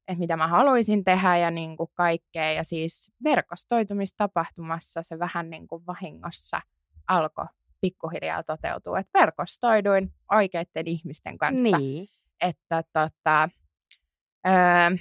että 0.09 0.19
mitä 0.19 0.37
mä 0.37 0.49
haluaisin 0.49 1.05
tehdä 1.05 1.37
ja 1.37 1.51
niin 1.51 1.77
kuin 1.77 1.91
kaikkea. 1.95 2.53
Ja 2.53 2.65
siis 2.65 3.13
verkostoitumistapahtumassa 3.25 5.03
se 5.03 5.19
vähän 5.19 5.51
niin 5.51 5.69
kuin 5.69 5.87
vahingossa 5.87 6.61
alkoi 7.09 7.47
pikkuhiljaa 7.81 8.43
toteutua. 8.43 8.99
Että 8.99 9.19
verkostoiduin 9.19 10.15
oikeiden 10.33 10.87
ihmisten 10.87 11.39
kanssa. 11.39 11.79
Niin. 11.79 12.09
Että 12.41 12.83
tota, 12.93 13.49
öö, 14.47 14.97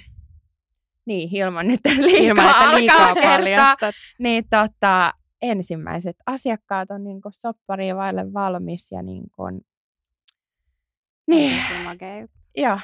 niin, 1.06 1.36
ilman 1.36 1.68
nyt 1.68 1.80
liikaa, 1.98 2.26
ilman, 2.26 2.50
että 2.50 2.74
liikaa 2.74 3.14
paljastat. 3.14 3.94
Niin 4.18 4.44
tota, 4.50 5.12
ensimmäiset 5.42 6.16
asiakkaat 6.26 6.90
on 6.90 7.04
niin 7.04 7.20
soppari 7.32 7.96
vaille 7.96 8.32
valmis 8.32 8.92
ja 8.92 9.02
niin 9.02 9.24
kuin, 9.36 9.60
niin. 11.26 11.56
Joo, 12.56 12.78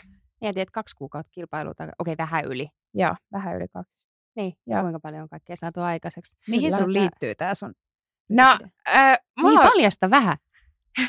Mietin, 0.45 0.63
että 0.63 0.73
kaksi 0.73 0.97
kuukautta 0.97 1.31
kilpailuta, 1.31 1.89
okei 1.99 2.15
vähän 2.19 2.45
yli. 2.45 2.69
Joo, 2.95 3.15
vähän 3.33 3.57
yli 3.57 3.69
kaksi. 3.69 4.09
Niin, 4.37 4.55
ja 4.67 4.81
kuinka 4.81 5.01
paljon 5.01 5.23
on 5.23 5.29
kaikkea 5.29 5.57
saatu 5.57 5.81
aikaiseksi. 5.81 6.37
Mihin 6.49 6.71
Kyllä, 6.71 6.79
sun 6.79 6.93
liittyy 6.93 7.35
tämä 7.35 7.55
sun? 7.55 7.75
No, 8.29 8.59
äh, 8.89 9.19
mulla... 9.41 9.61
Niin, 9.61 9.71
paljasta 9.71 10.11
vähän. 10.11 10.37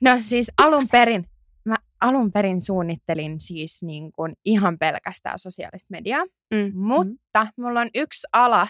No 0.00 0.10
siis 0.20 0.52
alun 0.58 0.86
perin, 0.92 1.28
mä 1.64 1.76
alun 2.00 2.30
perin 2.30 2.60
suunnittelin 2.60 3.40
siis 3.40 3.82
niin 3.82 4.12
kuin 4.12 4.32
ihan 4.44 4.78
pelkästään 4.78 5.38
sosiaalista 5.38 5.86
mediaa, 5.90 6.24
mm. 6.54 6.72
mutta 6.74 7.44
mm. 7.44 7.62
mulla 7.62 7.80
on 7.80 7.90
yksi 7.94 8.26
ala, 8.32 8.68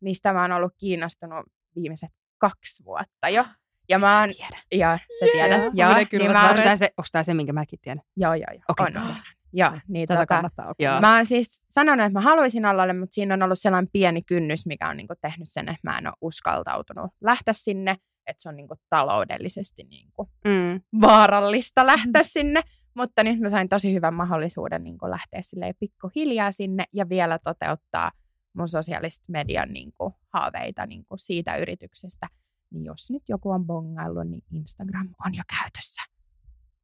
mistä 0.00 0.32
mä 0.32 0.42
oon 0.42 0.52
ollut 0.52 0.72
kiinnostunut 0.78 1.46
viimeiset 1.76 2.10
kaksi 2.38 2.84
vuotta 2.84 3.28
jo. 3.28 3.44
Ja 3.88 3.98
mä 3.98 4.20
oon... 4.20 4.30
Tiedä. 4.36 4.58
Ja 4.74 4.98
sä 5.20 5.26
tiedät. 5.32 5.60
Yeah. 5.60 5.72
Ja, 5.74 6.18
niin 6.18 6.32
mä 6.32 6.50
ostaa, 6.50 6.76
se, 6.76 6.90
ostaa 6.96 7.24
se, 7.24 7.34
minkä 7.34 7.52
mäkin 7.52 7.78
tiedän. 7.82 8.02
Joo, 8.16 8.34
joo, 8.34 8.46
joo. 8.52 8.62
Okay. 8.68 8.86
On, 8.86 8.96
on. 8.96 9.16
Joo, 9.52 9.70
niin 9.88 10.08
Tätä 10.08 10.20
tota, 10.20 10.26
kannattaa 10.26 10.74
Joo. 10.78 11.00
Mä 11.00 11.16
oon 11.16 11.26
siis 11.26 11.64
sanonut, 11.70 12.06
että 12.06 12.18
mä 12.18 12.20
haluaisin 12.20 12.64
alalle, 12.64 12.92
mutta 12.92 13.14
siinä 13.14 13.34
on 13.34 13.42
ollut 13.42 13.58
sellainen 13.58 13.90
pieni 13.92 14.22
kynnys, 14.22 14.66
mikä 14.66 14.88
on 14.88 14.96
niinku 14.96 15.14
tehnyt 15.20 15.48
sen, 15.48 15.68
että 15.68 15.90
mä 15.90 15.98
en 15.98 16.06
ole 16.06 16.14
uskaltautunut 16.20 17.10
lähteä 17.20 17.54
sinne, 17.54 17.96
että 18.26 18.42
se 18.42 18.48
on 18.48 18.56
niinku 18.56 18.74
taloudellisesti 18.90 19.82
niinku 19.84 20.30
mm. 20.44 20.80
vaarallista 21.00 21.86
lähteä 21.86 22.22
sinne. 22.22 22.60
Mutta 22.94 23.22
nyt 23.22 23.40
mä 23.40 23.48
sain 23.48 23.68
tosi 23.68 23.94
hyvän 23.94 24.14
mahdollisuuden 24.14 24.84
niinku 24.84 25.10
lähteä 25.10 25.40
pikkuhiljaa 25.80 26.52
sinne 26.52 26.84
ja 26.92 27.08
vielä 27.08 27.38
toteuttaa 27.38 28.10
mun 28.52 28.68
sosiaalista 28.68 29.24
median 29.28 29.72
niinku 29.72 30.14
haaveita 30.28 30.86
niinku 30.86 31.14
siitä 31.18 31.56
yrityksestä. 31.56 32.28
Niin 32.70 32.84
jos 32.84 33.10
nyt 33.10 33.22
joku 33.28 33.50
on 33.50 33.66
bongaillut, 33.66 34.28
niin 34.28 34.42
Instagram 34.52 35.08
on 35.26 35.34
jo 35.34 35.42
käytössä. 35.60 36.02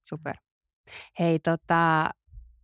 Super. 0.03 0.37
Hei, 1.19 1.39
tota, 1.39 2.11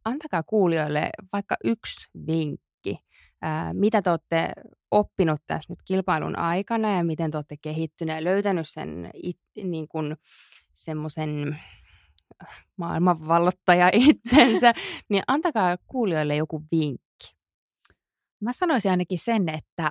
antakaa 0.05 0.43
kuulijoille 0.43 1.11
vaikka 1.33 1.57
yksi 1.65 2.09
vinkki, 2.27 2.99
ää, 3.43 3.75
mitä 3.75 4.03
te 4.03 4.11
olette 4.11 4.53
oppinut 4.91 5.41
tässä 5.47 5.73
nyt 5.73 5.79
kilpailun 5.85 6.39
aikana 6.39 6.97
ja 6.97 7.05
miten 7.05 7.31
te 7.31 7.39
olette 7.39 7.57
kehittyneet 7.63 8.17
ja 8.17 8.25
löytänyt 8.25 8.69
sen 8.69 9.11
it, 9.15 9.39
niin 9.65 9.89
kuin, 9.89 10.17
semmoisen 10.75 11.59
maailmanvallottaja 12.77 13.91
itsensä, 14.09 14.73
niin 15.09 15.23
antakaa 15.27 15.77
kuulijoille 15.87 16.37
joku 16.37 16.63
vinkki. 16.73 17.37
Mä 18.41 18.53
sanoisin 18.53 18.91
ainakin 18.91 19.19
sen, 19.19 19.49
että 19.49 19.91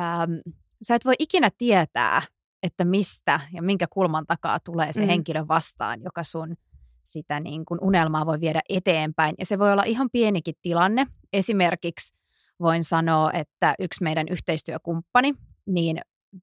äm, 0.00 0.54
sä 0.82 0.94
et 0.94 1.04
voi 1.04 1.14
ikinä 1.18 1.50
tietää, 1.58 2.22
että 2.62 2.84
mistä 2.84 3.40
ja 3.52 3.62
minkä 3.62 3.86
kulman 3.90 4.26
takaa 4.26 4.58
tulee 4.64 4.92
se 4.92 5.00
mm. 5.00 5.06
henkilö 5.06 5.48
vastaan, 5.48 6.02
joka 6.02 6.24
sun– 6.24 6.56
sitä 7.12 7.40
niin 7.40 7.64
kuin 7.64 7.80
unelmaa 7.82 8.26
voi 8.26 8.40
viedä 8.40 8.60
eteenpäin. 8.68 9.34
Ja 9.38 9.46
se 9.46 9.58
voi 9.58 9.72
olla 9.72 9.82
ihan 9.82 10.08
pienikin 10.12 10.54
tilanne. 10.62 11.06
Esimerkiksi 11.32 12.18
voin 12.60 12.84
sanoa, 12.84 13.32
että 13.32 13.74
yksi 13.78 14.02
meidän 14.04 14.26
yhteistyökumppani, 14.30 15.34
niin 15.66 16.00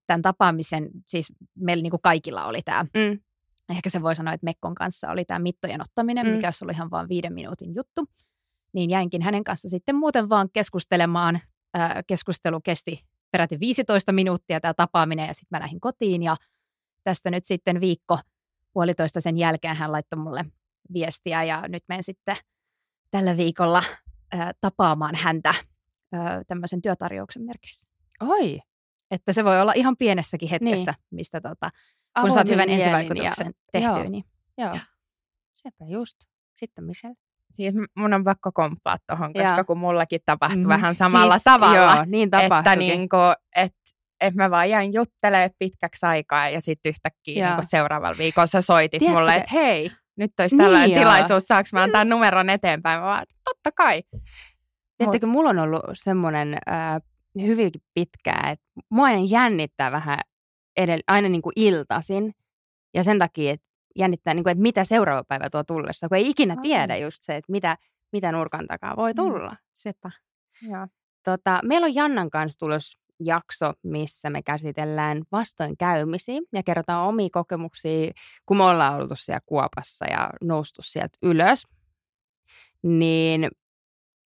tämän 0.07 0.21
tapaamisen, 0.21 0.89
siis 1.07 1.33
meillä 1.55 1.81
niin 1.81 1.91
kuin 1.91 2.01
kaikilla 2.01 2.45
oli 2.45 2.61
tämä, 2.65 2.83
mm. 2.83 3.19
ehkä 3.69 3.89
se 3.89 4.01
voi 4.01 4.15
sanoa, 4.15 4.33
että 4.33 4.45
Mekkon 4.45 4.75
kanssa 4.75 5.11
oli 5.11 5.25
tämä 5.25 5.39
mittojen 5.39 5.81
ottaminen, 5.81 6.25
mm. 6.25 6.31
mikä 6.31 6.47
olisi 6.47 6.63
ollut 6.63 6.75
ihan 6.75 6.91
vain 6.91 7.09
viiden 7.09 7.33
minuutin 7.33 7.75
juttu. 7.75 8.05
Niin 8.73 8.89
jäinkin 8.89 9.21
hänen 9.21 9.43
kanssa 9.43 9.69
sitten 9.69 9.95
muuten 9.95 10.29
vaan 10.29 10.49
keskustelemaan. 10.53 11.39
keskustelu 12.07 12.61
kesti 12.61 12.99
peräti 13.31 13.59
15 13.59 14.11
minuuttia 14.11 14.59
tämä 14.59 14.73
tapaaminen 14.73 15.27
ja 15.27 15.33
sitten 15.33 15.57
mä 15.57 15.61
lähdin 15.61 15.79
kotiin 15.79 16.23
ja 16.23 16.35
tästä 17.03 17.31
nyt 17.31 17.45
sitten 17.45 17.81
viikko 17.81 18.19
puolitoista 18.73 19.21
sen 19.21 19.37
jälkeen 19.37 19.75
hän 19.75 19.91
laittoi 19.91 20.19
mulle 20.19 20.45
viestiä 20.93 21.43
ja 21.43 21.63
nyt 21.67 21.83
menen 21.87 22.03
sitten 22.03 22.37
tällä 23.11 23.37
viikolla 23.37 23.83
ä, 24.33 24.51
tapaamaan 24.61 25.15
häntä 25.15 25.49
ä, 25.49 25.53
tämmöisen 26.47 26.81
työtarjouksen 26.81 27.43
merkeissä. 27.43 27.91
Oi, 28.21 28.59
Että 29.11 29.33
se 29.33 29.43
voi 29.43 29.61
olla 29.61 29.73
ihan 29.75 29.97
pienessäkin 29.97 30.49
hetkessä, 30.49 30.91
niin. 30.91 31.05
mistä 31.11 31.41
tota, 31.41 31.69
kun 32.21 32.31
saat 32.31 32.49
hyvän 32.49 32.69
ensivaikutuksen 32.69 33.47
ja... 33.47 33.53
tehtyä. 33.71 33.89
Joo. 33.91 34.09
Niin. 34.09 34.23
Joo, 34.57 34.77
sepä 35.53 35.85
just. 35.87 36.17
Sitten 36.55 36.83
Michelle. 36.83 37.15
Siis 37.51 37.73
mun 37.97 38.13
on 38.13 38.23
pakko 38.23 38.51
komppaa 38.51 38.97
tuohon, 39.07 39.33
koska 39.33 39.55
Joo. 39.57 39.63
kun 39.63 39.77
mullakin 39.77 40.21
tapahtui 40.25 40.61
Mm. 40.63 40.67
vähän 40.67 40.95
samalla 40.95 41.33
siis, 41.33 41.43
tavalla. 41.43 41.75
Joo, 41.95 42.05
niin 42.05 42.23
että 42.25 42.41
tapahtuikin. 42.41 42.79
niinku, 42.79 43.15
et, 43.55 43.75
et 44.21 44.35
mä 44.35 44.51
vaan 44.51 44.69
jäin 44.69 44.93
juttelemaan 44.93 45.49
pitkäksi 45.59 46.05
aikaa 46.05 46.49
ja 46.49 46.61
sitten 46.61 46.89
yhtäkkiä 46.89 47.47
niinku 47.47 47.61
seuraavalla 47.67 48.17
viikolla 48.17 48.47
sä 48.47 48.61
soitit 48.61 48.99
Tiedättekö- 48.99 49.19
mulle, 49.19 49.35
että 49.35 49.49
hei, 49.53 49.91
nyt 50.17 50.31
olisi 50.39 50.55
Niin 50.55 50.65
tällainen 50.65 50.91
joo. 50.91 50.99
tilaisuus, 50.99 51.43
saanko 51.43 51.69
mä 51.73 51.83
antaa 51.83 52.05
numeron 52.05 52.49
eteenpäin? 52.49 52.99
Mä 52.99 53.05
vaan, 53.05 53.25
totta 53.43 53.71
kai. 53.71 54.03
Tiedättekö, 54.97 55.27
mulla 55.27 55.49
on 55.49 55.59
ollut 55.59 55.81
semmoinen 55.93 56.57
äh, 56.69 57.01
hyvinkin 57.41 57.81
pitkää, 57.93 58.49
että 58.51 58.65
mua 58.89 59.05
aina 59.05 59.21
jännittää 59.29 59.91
vähän 59.91 60.19
edell- 60.79 61.03
aina 61.07 61.29
niin 61.29 61.41
kuin 61.41 61.53
iltaisin. 61.55 62.31
Ja 62.93 63.03
sen 63.03 63.19
takia, 63.19 63.51
että 63.51 63.67
jännittää, 63.95 64.33
niin 64.33 64.43
kuin, 64.43 64.51
että 64.51 64.61
mitä 64.61 64.83
seuraava 64.83 65.23
päivä 65.27 65.49
tuo 65.49 65.63
tullessa, 65.63 66.07
kun 66.09 66.17
ei 66.17 66.29
ikinä 66.29 66.53
Ai. 66.53 66.61
tiedä 66.61 66.97
just 66.97 67.17
se, 67.21 67.35
että 67.35 67.51
mitä, 67.51 67.77
mitä 68.11 68.31
nurkan 68.31 68.67
takaa 68.67 68.95
voi 68.95 69.13
tulla. 69.13 69.55
Sepä. 69.73 70.11
Joo. 70.61 70.87
Tota, 71.23 71.59
meillä 71.63 71.85
on 71.85 71.95
Jannan 71.95 72.29
kanssa 72.29 72.59
tulos 72.59 72.97
jakso, 73.19 73.73
missä 73.83 74.29
me 74.29 74.41
käsitellään 74.43 75.21
vastoinkäymisiä 75.31 76.39
ja 76.53 76.63
kerrotaan 76.63 77.07
omia 77.07 77.29
kokemuksia, 77.31 78.11
kun 78.45 78.57
me 78.57 78.63
ollaan 78.63 78.95
oltu 78.95 79.15
siellä 79.15 79.41
kuopassa 79.45 80.05
ja 80.05 80.29
noustu 80.41 80.81
sieltä 80.81 81.17
ylös. 81.23 81.63
Niin 82.83 83.47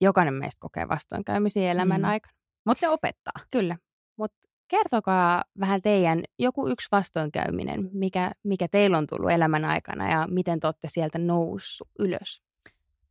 jokainen 0.02 0.34
meistä 0.34 0.60
kokee 0.60 0.88
vastoinkäymisiä 0.88 1.72
elämän 1.72 2.02
Mm. 2.02 2.08
aikana. 2.08 2.34
Mutta 2.66 2.86
ne 2.86 2.90
opettaa. 2.90 3.34
Kyllä. 3.52 3.78
Mutta 4.18 4.38
kertokaa 4.68 5.44
vähän 5.60 5.82
teidän 5.82 6.24
joku 6.40 6.68
yksi 6.68 6.88
vastoinkäyminen, 6.92 7.90
mikä, 7.94 8.32
mikä 8.44 8.68
teillä 8.68 8.98
on 8.98 9.08
tullut 9.08 9.32
elämän 9.32 9.66
aikana 9.66 10.12
ja 10.12 10.28
miten 10.32 10.60
te 10.60 10.68
olette 10.68 10.88
sieltä 10.92 11.18
noussut 11.20 11.88
ylös. 12.00 12.42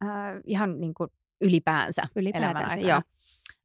Äh, 0.04 0.08
ihan 0.46 0.80
niin 0.80 0.94
kuin 0.94 1.10
ylipäänsä, 1.40 2.02
Ylipäätänsä, 2.16 2.50
elämän 2.50 2.70
aikana. 2.70 2.88
joo. 2.88 3.02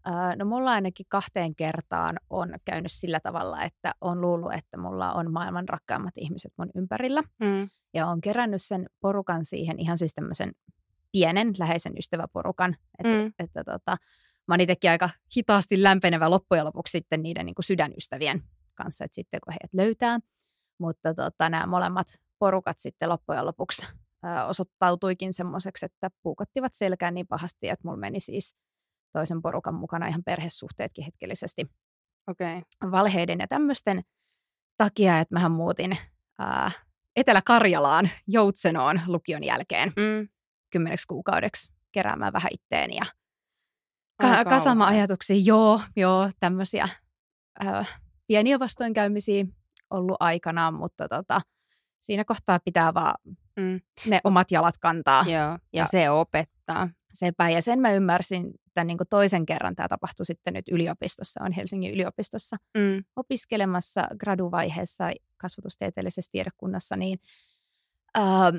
Äh, 0.08 0.36
no 0.36 0.46
mulla 0.46 0.72
ainakin 0.72 1.06
kahteen 1.10 1.56
kertaan 1.56 2.20
on 2.30 2.54
käynyt 2.66 2.92
sillä 2.92 3.20
tavalla, 3.20 3.64
että 3.64 3.94
on 4.02 4.22
luullut, 4.22 4.54
että 4.54 4.78
mulla 4.78 5.14
on 5.14 5.32
maailman 5.32 5.70
rakkaimmat 5.70 6.14
ihmiset 6.18 6.54
mun 6.58 6.70
ympärillä. 6.76 7.24
Mm. 7.40 7.70
Ja 7.94 8.08
on 8.08 8.22
kerännyt 8.22 8.62
sen 8.62 8.86
porukan 9.00 9.46
siihen 9.46 9.80
ihan 9.80 9.98
siis 9.98 10.14
tämmöisen 10.14 10.52
pienen 11.12 11.54
läheisen 11.60 11.98
ystäväporukan. 11.98 12.76
Että, 13.00 13.16
Mm. 13.16 13.34
että 13.40 13.64
tota, 13.64 13.98
mä 14.48 14.54
oon 14.54 14.62
itsekin 14.62 14.92
aika 14.92 15.10
hitaasti 15.38 15.84
lämpenevä 15.84 16.30
loppujen 16.30 16.66
lopuksi 16.66 16.92
sitten 16.92 17.24
niiden 17.24 17.46
niin 17.46 17.56
kuin 17.56 17.66
sydänystävien 17.66 18.44
kanssa, 18.76 19.06
että 19.06 19.16
sitten 19.16 19.40
kun 19.46 19.54
heidät 19.54 19.74
löytää. 19.74 20.20
Mutta 20.80 21.14
tota, 21.14 21.50
nämä 21.50 21.68
molemmat 21.68 22.08
porukat 22.40 22.80
sitten 22.80 23.10
loppujen 23.10 23.46
lopuksi 23.46 23.86
ö, 24.26 24.44
osoittautuikin 24.46 25.34
semmoiseksi, 25.34 25.86
että 25.86 26.10
puukottivat 26.24 26.74
selkään 26.74 27.14
niin 27.14 27.28
pahasti, 27.28 27.70
että 27.70 27.88
mulla 27.88 27.98
meni 28.00 28.20
siis 28.20 28.56
toisen 29.14 29.42
porukan 29.42 29.76
mukana 29.76 30.08
ihan 30.08 30.24
perhesuhteetkin 30.24 31.06
hetkellisesti. 31.06 31.66
Okay. 32.32 32.62
valheiden 32.92 33.40
ja 33.40 33.48
tämmöisten 33.48 34.02
takia, 34.78 35.20
että 35.20 35.36
mähän 35.36 35.52
muutin 35.52 35.98
ää, 36.40 36.72
Etelä-Karjalaan 37.16 38.10
Joutsenoon 38.28 39.02
lukion 39.08 39.44
jälkeen 39.44 39.90
Mm. 39.90 40.28
kymmeneksi 40.70 41.08
kuukaudeksi 41.08 41.74
keräämään 41.92 42.34
vähän 42.34 42.50
itteeni 42.52 42.96
ja 42.96 43.04
ka- 44.22 44.44
kasaamaan 44.46 44.90
ajatuksia. 44.96 45.36
Joo, 45.44 45.82
joo, 45.96 46.30
tämmöisiä 46.40 46.88
ää, 47.60 47.86
pieniä 48.28 48.60
vastoinkäymisiä 48.60 49.46
ollut 49.90 50.18
aikanaan, 50.20 50.74
mutta 50.74 51.08
tota, 51.08 51.42
siinä 52.00 52.26
kohtaa 52.26 52.60
pitää 52.66 52.94
vaan 52.94 53.16
Mm. 53.60 53.82
ne 54.06 54.20
omat 54.24 54.52
jalat 54.52 54.78
kantaa. 54.78 55.24
Joo, 55.28 55.34
ja, 55.34 55.58
Ja- 55.74 55.88
se 55.88 56.10
opettaa. 56.10 56.90
Sepä. 57.14 57.50
Ja 57.50 57.62
sen 57.62 57.80
mä 57.80 57.92
ymmärsin 57.92 58.54
tämän 58.74 58.88
niin 58.88 58.98
toisen 59.10 59.46
kerran. 59.46 59.76
Tämä 59.76 59.88
tapahtui 59.88 60.26
sitten 60.26 60.54
nyt 60.54 60.66
yliopistossa, 60.72 61.44
on 61.44 61.52
Helsingin 61.52 61.92
yliopistossa 61.94 62.56
Mm. 62.78 63.04
opiskelemassa 63.16 64.08
graduvaiheessa 64.20 65.12
kasvatustieteellisessä 65.38 66.30
tiedekunnassa, 66.32 66.96
niin 66.96 67.20
ähm, 68.18 68.56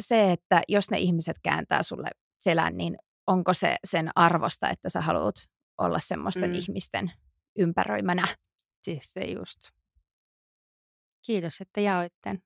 se, 0.00 0.32
että 0.32 0.62
jos 0.68 0.90
ne 0.90 0.98
ihmiset 0.98 1.36
kääntää 1.42 1.82
sulle 1.82 2.10
selän, 2.40 2.76
niin 2.76 2.96
onko 3.26 3.54
se 3.54 3.76
sen 3.84 4.10
arvosta, 4.14 4.70
että 4.70 4.88
sä 4.88 5.00
haluat 5.00 5.34
olla 5.78 5.98
semmoisten 5.98 6.50
Mm. 6.50 6.54
ihmisten 6.56 7.12
ympäröimänä? 7.58 8.26
Siis 8.82 9.12
se 9.12 9.20
just. 9.20 9.58
Kiitos, 11.22 11.60
että 11.60 11.80
jaoitte. 11.80 12.38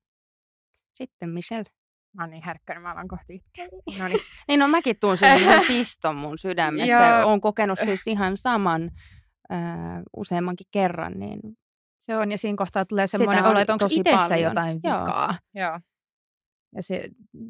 Sitten 0.95 1.31
Michelle. 1.31 1.71
Mä 2.13 2.23
oon 2.23 2.31
niin 2.31 2.43
herkkä, 2.47 2.75
niin 2.75 2.83
mä 2.83 2.93
alan 2.93 3.09
kohti 3.09 3.35
itkeä. 3.35 3.69
No 3.99 4.09
niin. 4.09 4.21
Niin 4.49 4.61
no 4.61 4.69
mäkin 4.69 4.97
tuun 5.01 5.17
semmoisen 5.17 5.67
piston 5.69 6.17
mun 6.17 6.39
sydämessä. 6.39 6.87
Joo. 6.87 7.29
Oon 7.29 7.41
kokenut 7.41 7.79
siis 7.85 8.07
ihan 8.07 8.37
saman 8.37 8.91
äh, 9.53 9.59
useammankin 10.17 10.67
kerran. 10.71 11.13
Niin 11.17 11.41
Se 11.99 12.17
on, 12.17 12.31
ja 12.31 12.39
siinä 12.39 12.57
kohtaa 12.57 12.85
tulee 12.85 13.07
semmoinen 13.07 13.45
olo, 13.45 13.59
että 13.59 13.73
onko 13.73 13.87
itsessä 13.91 14.29
paljon. 14.29 14.41
jotain 14.41 14.81
Joo. 14.85 15.01
vikaa. 15.01 15.35
Joo. 15.55 15.81
Ja 16.77 16.83
se, 16.83 17.09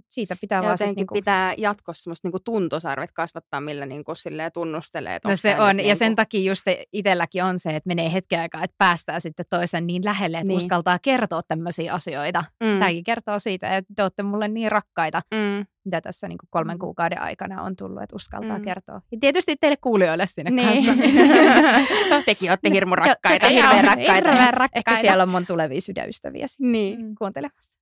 siitä 0.08 0.36
pitää 0.40 0.56
ja 0.58 0.62
vaan 0.62 0.72
jotenkin 0.72 0.96
niinku, 0.96 1.14
pitää 1.14 1.54
jatkossa 1.58 2.02
semmoista 2.02 2.28
niinku 2.28 2.40
tuntosarvet 2.40 3.12
kasvattaa, 3.12 3.60
millä 3.60 3.86
niinku 3.86 4.12
tunnustelee. 4.54 5.18
No 5.24 5.36
se 5.36 5.60
on, 5.60 5.80
ja 5.80 5.96
sen 5.96 6.06
niinku- 6.06 6.16
takia 6.16 6.48
just 6.50 6.64
itselläkin 6.92 7.44
on 7.44 7.58
se, 7.58 7.76
että 7.76 7.88
menee 7.88 8.12
hetken 8.12 8.40
aikaa, 8.40 8.64
että 8.64 8.74
päästään 8.78 9.20
sitten 9.20 9.46
toisen 9.50 9.86
niin 9.86 10.04
lähelle, 10.04 10.36
että 10.36 10.44
Niin. 10.48 10.48
niin. 10.48 10.64
uskaltaa 10.64 10.98
kertoa 10.98 11.42
tämmöisiä 11.48 11.94
asioita. 11.94 12.44
mm. 12.60 12.66
Tämäkin 12.78 13.04
kertoo 13.04 13.38
siitä, 13.38 13.76
että 13.76 13.94
te 13.96 14.02
olette 14.02 14.22
mulle 14.22 14.48
niin 14.48 14.72
rakkaita, 14.72 15.22
mm, 15.34 15.66
mitä 15.84 16.00
tässä 16.00 16.28
niin 16.28 16.38
kuin 16.38 16.48
kolmen 16.50 16.76
Mm. 16.76 16.80
kuukauden 16.80 17.20
aikana 17.20 17.62
on 17.62 17.76
tullut, 17.76 18.02
että 18.02 18.16
uskaltaa 18.16 18.58
Mm. 18.58 18.64
kertoa. 18.64 19.00
Ja 19.12 19.18
tietysti 19.20 19.56
teille 19.60 19.76
kuulijoille 19.80 20.26
sinne 20.26 20.50
Niin. 20.50 20.86
kanssa. 20.86 21.04
Tekin 22.26 22.50
olette 22.50 22.70
hirmu 22.70 22.94
Te- 22.96 23.00
rakkaita. 23.00 23.46
te- 23.48 23.54
hirveän 23.54 23.76
joo, 23.76 23.82
rakkaita. 23.94 24.12
Hirveän 24.12 24.54
rakkaita. 24.54 24.90
Ehkä 24.90 25.00
siellä 25.00 25.22
on 25.22 25.28
mun 25.28 25.46
tulevia 25.46 25.80
sydänystäviä 25.80 26.46
sitten 26.46 26.72
Niin. 26.72 27.14
Kuuntelemassa. 27.18 27.80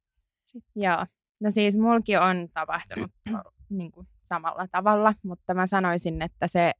Joo. 0.77 1.07
No 1.41 1.51
siis 1.51 1.77
mulkin 1.77 2.21
on 2.21 2.49
tapahtunut 2.55 3.11
niin 3.79 3.91
kuin 3.91 4.09
samalla 4.25 4.67
tavalla, 4.73 5.15
mutta 5.23 5.55
mä 5.55 5.67
sanoisin, 5.67 6.23
että 6.23 6.47
se, 6.47 6.73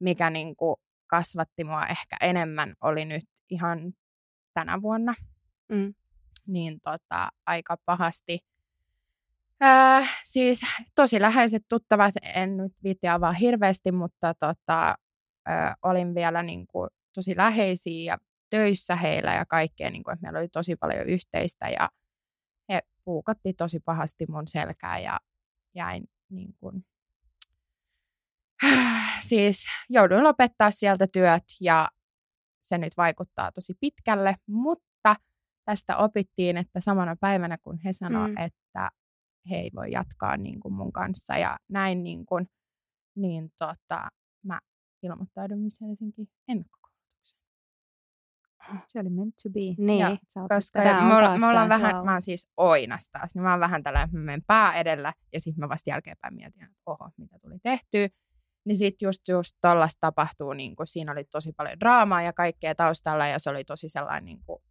mikä 0.00 0.30
niin 0.30 0.56
kuin 0.56 0.76
kasvatti 1.06 1.64
mua 1.64 1.86
ehkä 1.86 2.16
enemmän, 2.20 2.74
oli 2.80 3.04
nyt 3.04 3.24
ihan 3.50 3.92
tänä 4.54 4.82
vuonna. 4.82 5.14
Mm. 5.68 5.94
Niin 6.46 6.80
tota, 6.80 7.28
aika 7.46 7.76
pahasti. 7.84 8.38
Äh, 9.64 10.20
siis 10.24 10.60
tosi 10.94 11.20
läheiset 11.20 11.62
tuttavat, 11.68 12.14
en 12.34 12.56
nyt 12.56 12.72
viitti 12.82 13.08
avaa 13.08 13.32
hirveästi, 13.32 13.92
mutta 13.92 14.34
tota, 14.34 14.94
äh, 15.48 15.74
olin 15.82 16.14
vielä 16.14 16.42
niin 16.42 16.66
kuin 16.66 16.90
tosi 17.12 17.36
läheisiä 17.36 18.12
ja 18.12 18.18
töissä 18.50 18.96
heillä 18.96 19.34
ja 19.34 19.46
kaikkea, 19.46 19.90
niin 19.90 20.04
kuin, 20.04 20.12
että 20.12 20.22
meillä 20.22 20.38
oli 20.38 20.48
tosi 20.48 20.76
paljon 20.76 21.08
yhteistä 21.08 21.68
ja 21.68 21.88
he 22.68 22.80
puukotti 23.04 23.52
tosi 23.52 23.80
pahasti 23.80 24.26
mun 24.28 24.46
selkää 24.46 24.98
ja 24.98 25.20
jäin 25.74 26.04
niin 26.30 26.54
kuin, 26.60 26.86
siis 29.28 29.66
jouduin 29.88 30.24
lopettaa 30.24 30.70
sieltä 30.70 31.06
työt 31.12 31.44
ja 31.60 31.88
se 32.62 32.78
nyt 32.78 32.92
vaikuttaa 32.96 33.52
tosi 33.52 33.74
pitkälle, 33.80 34.36
mutta 34.48 35.16
tästä 35.64 35.96
opittiin, 35.96 36.56
että 36.56 36.80
samana 36.80 37.16
päivänä 37.20 37.58
kun 37.58 37.78
he 37.84 37.92
sanoivat, 37.92 38.30
Mm. 38.30 38.36
että 38.44 38.90
he 39.50 39.56
ei 39.56 39.70
voi 39.74 39.92
jatkaa 39.92 40.36
niin 40.36 40.60
kuin 40.60 40.74
mun 40.74 40.92
kanssa 40.92 41.36
ja 41.38 41.58
näin 41.68 42.02
niin, 42.02 42.26
kuin, 42.26 42.48
niin 43.16 43.50
tota, 43.58 44.08
mä 44.44 44.60
ilmoittaudun 45.02 45.58
Miss 45.60 45.80
Helsinki. 45.80 46.28
Se 48.86 49.00
oli 49.00 49.10
meant 49.10 49.34
to 49.42 49.50
be. 49.50 49.60
Niin. 49.78 49.98
Ja, 49.98 50.16
Koska 50.48 50.78
me, 50.78 51.14
olla, 51.14 51.26
taas 51.26 51.40
me 51.40 51.46
ollaan 51.46 51.68
vähän, 51.68 51.94
wow. 51.94 52.04
mä 52.04 52.12
oon 52.12 52.22
siis 52.22 52.48
oinas 52.56 53.08
taas, 53.12 53.34
niin 53.34 53.42
mä 53.42 53.50
oon 53.50 53.60
vähän 53.60 53.82
tällä, 53.82 54.02
että 54.02 54.16
mä 54.16 54.22
menen 54.22 54.42
pää 54.46 54.72
edellä 54.72 55.12
ja 55.32 55.40
sitten 55.40 55.64
mä 55.64 55.68
vasta 55.68 55.90
jälkeenpäin 55.90 56.34
mietin, 56.34 56.62
että 56.62 56.76
oho, 56.86 57.10
mitä 57.16 57.38
tuli 57.38 57.58
tehtyä. 57.62 58.08
Niin 58.64 58.76
sitten 58.76 59.06
just, 59.06 59.28
just 59.28 59.56
tollasta 59.60 59.98
tapahtuu, 60.00 60.52
niin 60.52 60.76
kuin, 60.76 60.86
siinä 60.86 61.12
oli 61.12 61.24
tosi 61.24 61.52
paljon 61.52 61.80
draamaa 61.80 62.22
ja 62.22 62.32
kaikkea 62.32 62.74
taustalla 62.74 63.26
ja 63.26 63.38
se 63.38 63.50
oli 63.50 63.64
tosi 63.64 63.88
sellainen, 63.88 64.24
niin 64.24 64.40
kuin, 64.46 64.62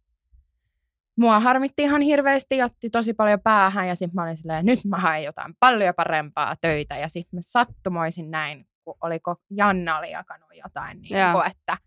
mua 1.16 1.40
harmitti 1.40 1.82
ihan 1.82 2.02
hirveästi, 2.02 2.62
otti 2.62 2.90
tosi 2.90 3.14
paljon 3.14 3.40
päähän 3.40 3.88
ja 3.88 3.94
sitten 3.94 4.14
mä 4.14 4.22
olin 4.22 4.36
silleen, 4.36 4.66
nyt 4.66 4.84
mä 4.84 4.98
haen 4.98 5.24
jotain 5.24 5.54
paljon 5.60 5.94
parempaa 5.94 6.56
töitä 6.60 6.96
ja 6.96 7.08
sitten 7.08 7.36
mä 7.36 7.40
sattumoisin 7.40 8.30
näin, 8.30 8.66
kun 8.84 8.94
oliko 9.00 9.36
Janna 9.50 9.98
oli 9.98 10.10
jakanut 10.10 10.48
jotain, 10.64 11.00
niin 11.00 11.32
kuin, 11.32 11.46
että 11.50 11.78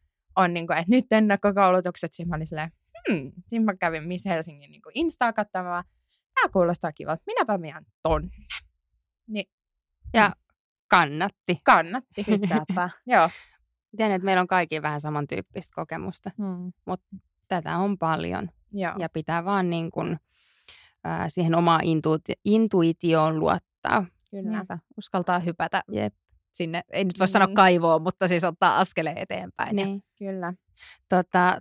on 0.43 0.53
niin 0.53 0.67
kuin, 0.67 0.77
että 0.77 0.89
nyt 0.91 1.05
ennakkokoulutukset, 1.11 2.13
sitten 2.13 2.29
mä 2.29 2.35
olin 2.35 2.47
silleen, 2.47 2.71
hmm, 3.09 3.31
sitten 3.39 3.63
mä 3.63 3.75
kävin 3.75 4.03
Miss 4.07 4.25
Helsingin 4.25 4.71
niin 4.71 4.81
Instaa 4.93 5.33
katsomaan, 5.33 5.83
tämä 6.35 6.49
kuulostaa 6.53 6.91
kivalta, 6.91 7.23
minäpä 7.27 7.57
menen 7.57 7.85
tonne. 8.03 8.29
Niin 9.27 9.45
Ja 10.13 10.33
kannatti. 10.87 11.59
kannatti. 11.63 12.23
Sitäpä. 12.23 12.89
Joo, 13.05 13.29
Tiedän, 13.97 14.15
että 14.15 14.25
meillä 14.25 14.41
on 14.41 14.47
kaikki 14.47 14.81
vähän 14.81 15.01
samantyyppistä 15.01 15.71
kokemusta. 15.75 16.31
Hmm. 16.37 16.71
Tätä 17.47 17.77
on 17.77 17.97
paljon 17.97 18.49
Joo. 18.71 18.93
ja 18.97 19.09
pitää 19.09 19.45
vaan 19.45 19.69
niin 19.69 19.91
kuin, 19.91 20.17
ää, 21.03 21.29
siihen 21.29 21.55
omaan 21.55 21.81
intuiti- 21.81 22.41
intuitioon 22.45 23.39
luottaa. 23.39 24.05
Kyllä. 24.31 24.57
Niinpä, 24.57 24.77
uskaltaa 24.97 25.39
hypätä 25.39 25.83
Jep. 25.91 26.13
Sinne, 26.51 26.81
ei 26.91 27.05
nyt 27.05 27.19
voi 27.19 27.27
sanoa 27.27 27.47
Mm. 27.47 27.53
kaivoon, 27.53 28.01
mutta 28.01 28.27
siis 28.27 28.43
ottaa 28.43 28.79
askeleen 28.79 29.17
eteenpäin. 29.17 29.79
Ja 29.79 29.85
Niin. 29.85 30.03
Kyllä. 30.19 30.53
Tota, 31.09 31.57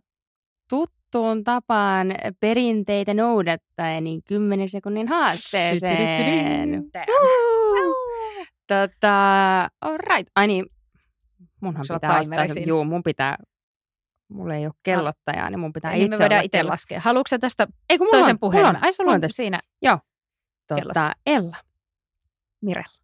tuttuun 0.70 1.44
tapaan 1.44 2.08
perinteitä 2.40 3.14
noudattaen, 3.14 4.04
niin 4.04 4.22
10 4.24 4.68
sekunnin 4.68 5.08
haasteeseen. 5.08 6.84
Tota, 8.66 9.62
all 9.80 9.98
right. 9.98 10.30
Ai 10.36 10.46
niin, 10.46 10.66
munhan 11.60 11.84
sulla 11.84 12.00
pitää 12.00 12.20
ottaa, 12.20 12.48
se- 12.48 12.60
juu, 12.60 12.84
mun 12.84 13.02
pitää, 13.02 13.36
mulla 14.28 14.54
ei 14.54 14.66
ole 14.66 14.74
kellottajaa, 14.82 15.50
niin 15.50 15.60
mun 15.60 15.72
pitää 15.72 15.92
niin 15.92 16.04
itse 16.04 16.16
me 16.16 16.22
voidaan 16.22 16.44
itse 16.44 16.62
laskea. 16.62 17.00
Haluatko 17.00 17.38
tästä 17.38 17.66
Ei 17.90 17.98
kun 17.98 18.06
mulla 18.06 18.18
toisen 18.18 18.34
on, 18.34 18.38
puhelimen? 18.38 18.66
Mulla 18.68 18.78
on, 18.78 18.84
Ai 18.84 18.92
sulla 18.92 19.10
on 19.10 19.14
on 19.14 19.20
tässä. 19.20 19.36
siinä 19.36 19.60
Tota, 20.66 20.80
kellossa. 20.80 21.12
Ella, 21.26 21.56
Mirella. 22.62 22.98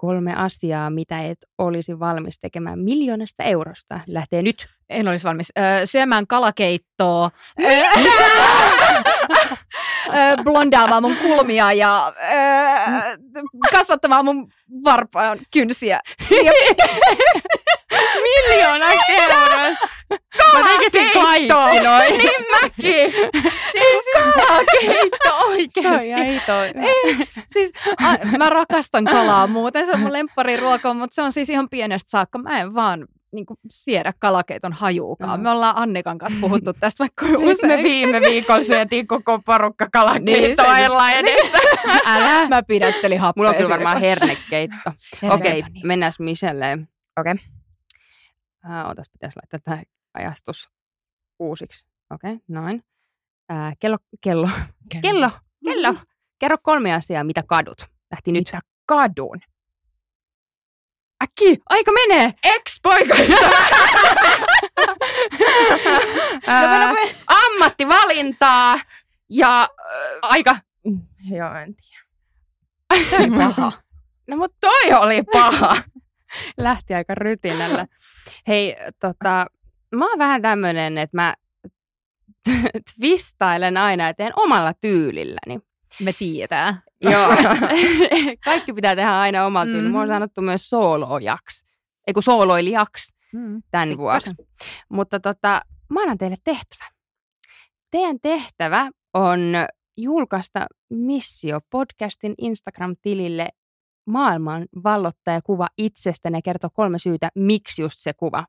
Kolme 0.00 0.34
asiaa, 0.34 0.90
mitä 0.90 1.22
et 1.22 1.38
olisi 1.58 1.98
valmis 1.98 2.38
tekemään 2.40 2.78
miljoonasta 2.78 3.42
eurosta. 3.42 4.00
Lähtee 4.06 4.42
nyt. 4.42 4.68
En 4.88 5.08
olisi 5.08 5.24
valmis. 5.24 5.52
Öö, 5.58 5.86
syömään 5.86 6.26
kalakeittoa. 6.26 7.30
öö, 7.62 7.82
blondaamaan 10.44 11.02
mun 11.02 11.16
kulmia 11.16 11.72
ja 11.72 12.12
öö, 12.32 13.16
kasvattamaan 13.72 14.24
mun 14.24 14.52
varpaan 14.84 15.38
kynsiä. 15.52 16.00
Miljoona 18.22 18.86
euroa! 19.08 19.70
Mä 20.54 20.68
tekisin 20.78 21.10
kaikki 21.12 21.48
noin. 21.48 22.18
Niin 22.18 22.30
mäkin. 22.62 23.12
Siis 23.72 24.04
kalakeitto 24.34 25.38
oikeesti. 25.48 27.28
siis 27.48 27.72
a, 28.02 28.38
mä 28.38 28.50
rakastan 28.50 29.04
kalaa 29.04 29.46
muuten, 29.46 29.86
se 29.86 29.92
on 29.92 30.00
mun 30.00 30.12
lemppariruoka, 30.12 30.94
mutta 30.94 31.14
se 31.14 31.22
on 31.22 31.32
siis 31.32 31.50
ihan 31.50 31.68
pienestä 31.68 32.10
saakka. 32.10 32.38
Mä 32.38 32.60
en 32.60 32.74
vaan 32.74 33.06
niin 33.32 33.46
kuin, 33.46 33.56
siedä 33.70 34.12
kalakeiton 34.18 34.72
hajuukaan. 34.72 35.40
Mm. 35.40 35.44
Me 35.44 35.50
ollaan 35.50 35.76
Annikan 35.78 36.18
kanssa 36.18 36.38
puhuttu 36.40 36.72
tästä 36.72 36.98
vaikka 36.98 37.26
Siis 37.26 37.38
me 37.40 37.50
usein. 37.50 37.84
viime 37.84 38.20
viikolla 38.20 38.62
syötiin 38.62 39.06
koko 39.06 39.38
porukka 39.46 39.84
Niin, 39.84 39.90
kalakeittoilla 39.92 41.08
se- 41.10 41.18
edessä. 41.18 41.58
Älä. 42.04 42.48
Mä 42.48 42.62
pidättelin 42.62 43.20
happea. 43.20 43.40
Mulla 43.40 43.50
on 43.50 43.56
kyllä 43.56 43.68
varmaan 43.70 44.00
hernekeitto. 44.00 44.90
Okei, 45.30 45.62
niin. 45.62 45.86
mennään 45.86 46.12
Michelleen. 46.18 46.88
Okei. 47.20 47.34
Äh, 48.64 48.90
otas, 48.90 49.10
pitäisi 49.12 49.36
laittaa 49.36 49.60
tämä 49.64 49.82
ajastus 50.14 50.70
uusiksi. 51.38 51.86
Okei, 52.10 52.38
noin. 52.48 52.84
Äh, 53.52 53.76
kello, 53.78 53.98
kello, 54.20 54.48
kello, 55.02 55.30
kello. 55.64 55.94
Kerro 56.38 56.56
kolme 56.62 56.94
asiaa, 56.94 57.24
mitä 57.24 57.42
kadut. 57.46 57.78
Lähti 58.10 58.32
nyt. 58.32 58.46
Mitä 58.46 58.60
kadun? 58.86 59.40
Äkki, 61.22 61.58
aika 61.68 61.92
menee. 61.92 62.34
Ex-poikaista. 62.44 63.50
Ää, 66.46 66.94
ammattivalintaa 67.44 68.80
ja... 69.30 69.68
Aika. 70.22 70.50
äh, 70.50 70.60
Joo, 71.30 71.54
en 71.54 71.74
tiedä. 71.74 72.00
Toi 73.10 73.30
paha. 73.38 73.72
No 74.28 74.36
mut 74.36 74.54
Toi 74.60 74.92
oli 74.92 75.22
paha. 75.32 75.76
lähti 76.58 76.94
aika 76.94 77.14
rytinällä. 77.14 77.86
Hei, 78.48 78.76
tota, 79.00 79.46
mä 79.94 80.08
oon 80.08 80.18
vähän 80.18 80.42
tämmönen, 80.42 80.98
että 80.98 81.16
mä 81.16 81.34
twistailen 82.94 83.76
aina 83.76 84.06
ja 84.06 84.14
teen 84.14 84.32
omalla 84.36 84.72
tyylilläni. 84.80 85.60
Me 86.00 86.12
tiedetään. 86.12 86.82
Joo. 87.00 87.28
Kaikki 88.44 88.72
pitää 88.72 88.96
tehdä 88.96 89.18
aina 89.20 89.46
omalla 89.46 89.66
tyylillä. 89.66 89.88
Mm. 89.88 89.92
Mä 89.92 89.98
oon 89.98 90.08
sanottu 90.08 90.40
myös 90.40 90.70
soolojaksi. 90.70 91.66
Ei 92.06 92.14
kun 92.14 92.22
sooloilijaksi 92.22 93.20
Mm. 93.32 93.62
tämän 93.70 93.88
Pikkasen. 93.88 93.98
vuoksi. 93.98 94.34
Mutta 94.88 95.20
tota, 95.20 95.62
mä 95.90 96.00
annan 96.02 96.18
teille 96.18 96.36
tehtävä. 96.44 96.84
Teidän 97.90 98.20
tehtävä 98.22 98.90
on 99.14 99.40
julkaista 99.96 100.66
Missio 100.90 101.60
podcastin 101.70 102.34
Instagram-tilille 102.38 103.48
maailman 104.10 104.66
vallottajakuva 104.84 105.68
itsestänne 105.78 106.38
ja 106.38 106.42
kertoa 106.42 106.70
kolme 106.74 106.98
syytä, 106.98 107.28
miksi 107.34 107.82
just 107.82 107.96
se 107.98 108.12
kuva. 108.12 108.44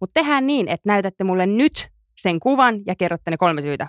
Mutta 0.00 0.20
tehdään 0.20 0.46
niin, 0.46 0.68
että 0.68 0.88
näytätte 0.88 1.24
mulle 1.24 1.46
nyt 1.46 1.88
sen 2.16 2.40
kuvan 2.40 2.80
ja 2.86 2.94
kerrotte 2.96 3.30
ne 3.30 3.36
kolme 3.36 3.62
syytä 3.62 3.88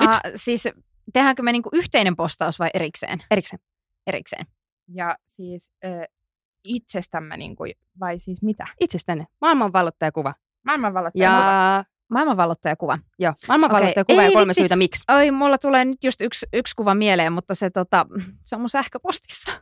Nyt. 0.00 0.10
Ah, 0.10 0.20
siis 0.34 0.68
tehdäänkö 1.12 1.42
me 1.42 1.52
niinku 1.52 1.68
yhteinen 1.72 2.16
postaus 2.16 2.58
vai 2.58 2.70
erikseen? 2.74 3.22
erikseen. 3.30 3.60
Erikseen. 4.06 4.46
Ja 4.88 5.16
siis 5.26 5.72
ö, 5.84 5.88
itsestämme, 6.64 7.36
niin 7.36 7.56
kuin, 7.56 7.72
vai 8.00 8.18
siis 8.18 8.42
mitä? 8.42 8.66
Itsestänne. 8.80 9.26
Maailman 9.40 9.72
vallottajakuva. 9.72 10.34
Maailmanvallottaja. 10.66 11.30
Ja 11.30 11.84
Maailmanvallottajakuva. 12.08 12.98
joo, 13.18 13.32
maailman 13.48 13.70
vallottajakuva 13.70 14.22
ei 14.22 14.28
ja 14.28 14.32
kolme 14.32 14.48
vitsi. 14.48 14.60
syytä 14.60 14.76
miksi. 14.76 15.04
Oi, 15.12 15.30
mulla 15.30 15.58
tulee 15.58 15.84
nyt 15.84 16.04
just 16.04 16.20
yksi, 16.20 16.46
yksi 16.52 16.74
kuva 16.76 16.94
mieleen, 16.94 17.32
mutta 17.32 17.54
se, 17.54 17.70
tota, 17.70 18.06
se 18.44 18.56
on 18.56 18.60
mun 18.62 18.70
sähköpostissa. 18.70 19.52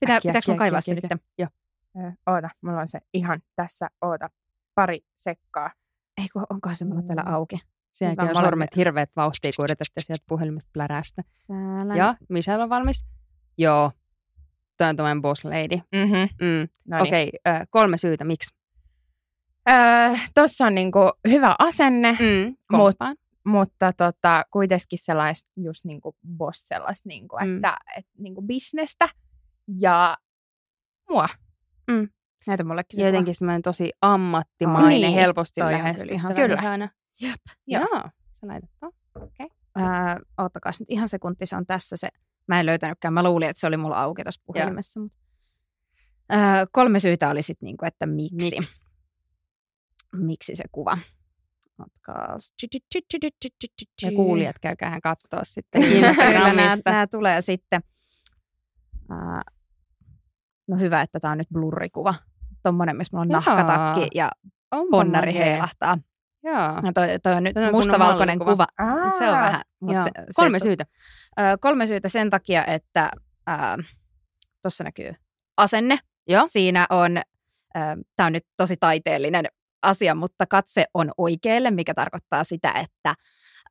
Pitää, 0.00 0.16
Äkkiä, 0.16 0.30
pitääkö 0.30 0.44
mun 0.46 0.54
äkkiä, 0.54 0.58
kaivaa 0.58 0.78
äkkiä, 0.78 0.94
se 0.94 0.98
äkkiä. 0.98 1.08
nyt? 1.16 1.22
Joo. 1.38 2.12
Oota, 2.26 2.50
mulla 2.62 2.80
on 2.80 2.88
se 2.88 2.98
ihan 3.14 3.40
tässä. 3.56 3.88
Oota, 4.02 4.30
pari 4.74 5.00
sekkaa. 5.16 5.70
Ei 6.18 6.28
kun 6.32 6.46
onkohan 6.50 6.76
se 6.76 6.84
mulla 6.84 7.02
täällä 7.02 7.22
Mm. 7.22 7.32
auki. 7.34 7.58
Sielläkin 7.92 8.20
on 8.20 8.26
molemmat. 8.26 8.44
sormet 8.44 8.76
hirveät 8.76 9.10
vauhtia, 9.16 9.50
kun 9.56 9.64
yritätte 9.64 10.00
sieltä 10.00 10.24
puhelimesta 10.28 10.70
plärästä. 10.72 11.22
Täällä. 11.46 11.96
Ja, 11.96 12.14
Michelle 12.28 12.62
on 12.64 12.70
valmis? 12.70 13.04
Joo. 13.58 13.92
Toi 14.76 14.88
on 14.88 14.96
tuommoinen 14.96 15.22
boss 15.22 15.44
lady. 15.44 15.76
Mm-hmm. 15.94 16.28
Mm. 16.46 16.68
No 16.88 16.96
niin. 16.96 17.08
Okei, 17.08 17.30
okay, 17.46 17.66
kolme 17.70 17.98
syytä, 17.98 18.24
miksi? 18.24 18.54
Öö, 19.70 19.76
Tuossa 20.34 20.66
on 20.66 20.74
niinku 20.74 20.98
hyvä 21.28 21.54
asenne, 21.58 22.12
Mm. 22.12 22.56
Mut- 22.76 23.18
mutta 23.44 23.92
tota, 23.92 24.44
kuitenkin 24.50 24.98
sellaista 24.98 25.50
just 25.56 25.84
niinku 25.84 26.16
boss 26.36 26.68
sellaista, 26.68 27.08
niinku, 27.08 27.36
Mm. 27.44 27.56
että 27.56 27.76
et, 27.96 28.06
niinku 28.18 28.42
bisnestä 28.42 29.08
ja 29.80 30.16
mua. 31.10 31.28
Näytä 32.46 32.64
mullekin 32.64 32.96
se 32.96 33.02
Ja 33.02 33.08
jotenkin 33.08 33.34
semmoinen 33.34 33.62
tosi 33.62 33.90
ammattimainen, 34.02 34.88
Niin, 35.00 35.14
helposti 35.14 35.60
lähestyttävä. 35.60 36.14
ihan 36.14 36.34
Kyllä. 36.34 36.54
ihana. 36.60 36.88
Jep. 37.20 37.40
Joo. 37.66 37.86
Joo, 37.90 38.02
ton. 38.80 38.92
Okei. 39.14 39.50
Ää, 39.74 40.20
oottakaa 40.38 40.72
nyt 40.80 40.90
ihan 40.90 41.08
sekunti, 41.08 41.46
se 41.46 41.56
on 41.56 41.66
tässä 41.66 41.96
se. 41.96 42.08
Mä 42.48 42.60
en 42.60 42.66
löytänytkään, 42.66 43.14
mä 43.14 43.22
luulin, 43.22 43.48
että 43.48 43.60
se 43.60 43.66
oli 43.66 43.76
mulla 43.76 43.96
auki 44.02 44.22
tuossa 44.24 44.42
puhelimessa. 44.46 45.00
Mutta. 45.00 45.18
Ää, 46.28 46.66
kolme 46.72 47.00
syytä 47.00 47.28
oli 47.30 47.42
sitten, 47.42 47.66
niinku, 47.66 47.84
että 47.84 48.06
miksi. 48.06 48.36
Miksi? 48.56 48.82
miksi 50.16 50.56
se 50.56 50.64
kuva. 50.72 50.98
Otkaas. 51.78 52.54
Ja 54.02 54.10
kuulijat 54.16 54.58
käykäähän 54.58 55.00
katsoa 55.00 55.40
sitten 55.44 55.82
Kyllä 55.82 56.00
nämä, 56.00 56.08
Instagramista. 56.08 56.90
nämä 56.90 57.06
tulee 57.06 57.40
sitten. 57.40 57.80
No 60.68 60.76
hyvä, 60.76 61.02
että 61.02 61.20
tämä 61.20 61.32
on 61.32 61.38
nyt 61.38 61.48
blurrikuva. 61.52 62.14
Tuommoinen, 62.62 62.96
missä 62.96 63.16
mulla 63.16 63.22
on 63.22 63.30
Jaa. 63.30 63.42
nahkatakki 63.46 64.08
ja 64.14 64.30
Onpa 64.72 64.90
ponnari 64.90 65.32
makea. 65.32 65.44
heilahtaa. 65.46 65.98
No 66.82 66.92
toi, 66.94 67.08
toi 67.22 67.32
on 67.34 67.44
nyt 67.44 67.56
on 67.56 67.72
mustavalkoinen 67.72 68.38
kuva. 68.38 68.66
Aa, 68.78 69.10
Se 69.10 69.28
on 69.28 69.34
vähän. 69.38 69.62
Mut 69.80 69.96
se, 70.04 70.10
Kolme 70.36 70.58
se, 70.58 70.62
syytä. 70.62 70.84
Ö, 71.40 71.42
kolme 71.60 71.86
syytä 71.86 72.08
sen 72.08 72.30
takia, 72.30 72.64
että 72.64 73.10
tuossa 74.62 74.84
näkyy 74.84 75.14
asenne. 75.56 75.98
Joo. 76.28 76.42
Siinä 76.46 76.86
on, 76.90 77.20
tämä 78.16 78.26
on 78.26 78.32
nyt 78.32 78.46
tosi 78.56 78.76
taiteellinen 78.80 79.44
asia, 79.82 80.14
mutta 80.14 80.46
katse 80.46 80.84
on 80.94 81.10
oikealle, 81.18 81.70
mikä 81.70 81.94
tarkoittaa 81.94 82.44
sitä, 82.44 82.72
että 82.72 83.14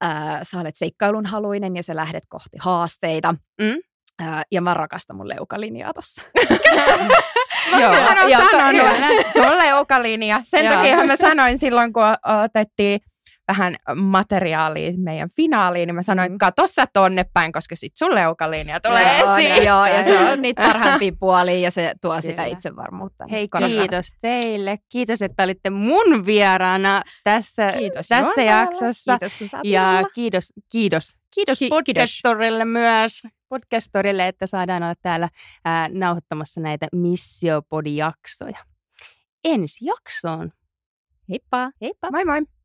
ää, 0.02 0.44
sä 0.44 0.60
olet 0.60 0.76
seikkailun 0.76 1.26
haluinen 1.26 1.76
ja 1.76 1.84
sä 1.84 1.96
lähdet 1.96 2.24
kohti 2.30 2.58
haasteita. 2.60 3.36
Mm. 3.62 3.78
Ää, 4.20 4.44
ja 4.52 4.62
mä 4.62 4.74
rakastan 4.74 5.18
mun 5.18 5.28
leukalinjaa 5.30 5.94
tossa. 5.94 6.22
Joo. 7.82 7.94
Hän 7.94 8.24
on 8.26 8.30
Ja- 8.32 8.40
sanonut, 8.52 8.88
se 9.34 9.42
on 9.42 9.58
leukalinja. 9.58 10.42
Sen 10.44 10.66
Joo. 10.66 10.76
takia 10.76 11.04
mä 11.04 11.16
sanoin 11.16 11.60
silloin, 11.60 11.94
kun 11.94 12.04
otettiin 12.44 13.00
vähän 13.48 13.76
materiaalia 13.96 14.92
meidän 14.98 15.30
finaaliin, 15.36 15.88
niin 15.88 15.96
mä 15.96 16.02
sanoin, 16.02 16.26
että 16.34 16.46
kato 16.46 16.68
sä 16.68 16.86
tonne 16.94 17.26
päin, 17.34 17.52
koska 17.52 17.76
sit 17.76 17.92
sun 17.98 18.16
leukalinja 18.16 18.80
tulee 18.80 19.20
Joo, 19.20 19.36
esiin. 19.36 19.66
Joo, 19.66 19.86
ja 19.86 20.04
se 20.04 20.20
on 20.20 20.42
niitä 20.42 20.62
parhaimpia 20.68 21.12
puolia 21.20 21.60
ja 21.60 21.72
se 21.72 21.94
tuo 22.02 22.22
sitä 22.22 22.34
Kyllä. 22.34 22.46
itsevarmuutta. 22.46 23.26
Hei, 23.32 23.48
Korostan 23.48 23.80
kiitos 23.80 24.06
teille. 24.22 24.78
Kiitos, 24.90 25.22
että 25.22 25.44
olitte 25.44 25.70
mun 25.70 26.26
vieraana 26.26 27.02
tässä, 27.24 27.72
Kiitos 27.78 28.08
tässä 28.08 28.42
jaksossa. 28.42 29.18
Kiitos, 29.20 29.36
kun 29.52 29.60
Ja 29.64 30.04
kiitos, 30.14 30.54
kiitos, 30.72 31.14
kiitos 31.36 31.60
Ki- 31.60 31.70
myös. 32.66 33.22
Podcastorille, 33.50 34.28
että 34.28 34.48
saadaan 34.48 34.84
olla 34.84 34.96
täällä 35.02 35.30
ää, 35.66 35.90
nauhoittamassa 35.92 36.62
näitä 36.62 36.88
Missiopodi-jaksoja. 36.96 38.58
Ensi 39.44 39.86
jaksoon. 39.86 40.52
Heippa! 41.30 41.72
Heippa! 41.82 42.12
Moi 42.12 42.26
moi! 42.26 42.57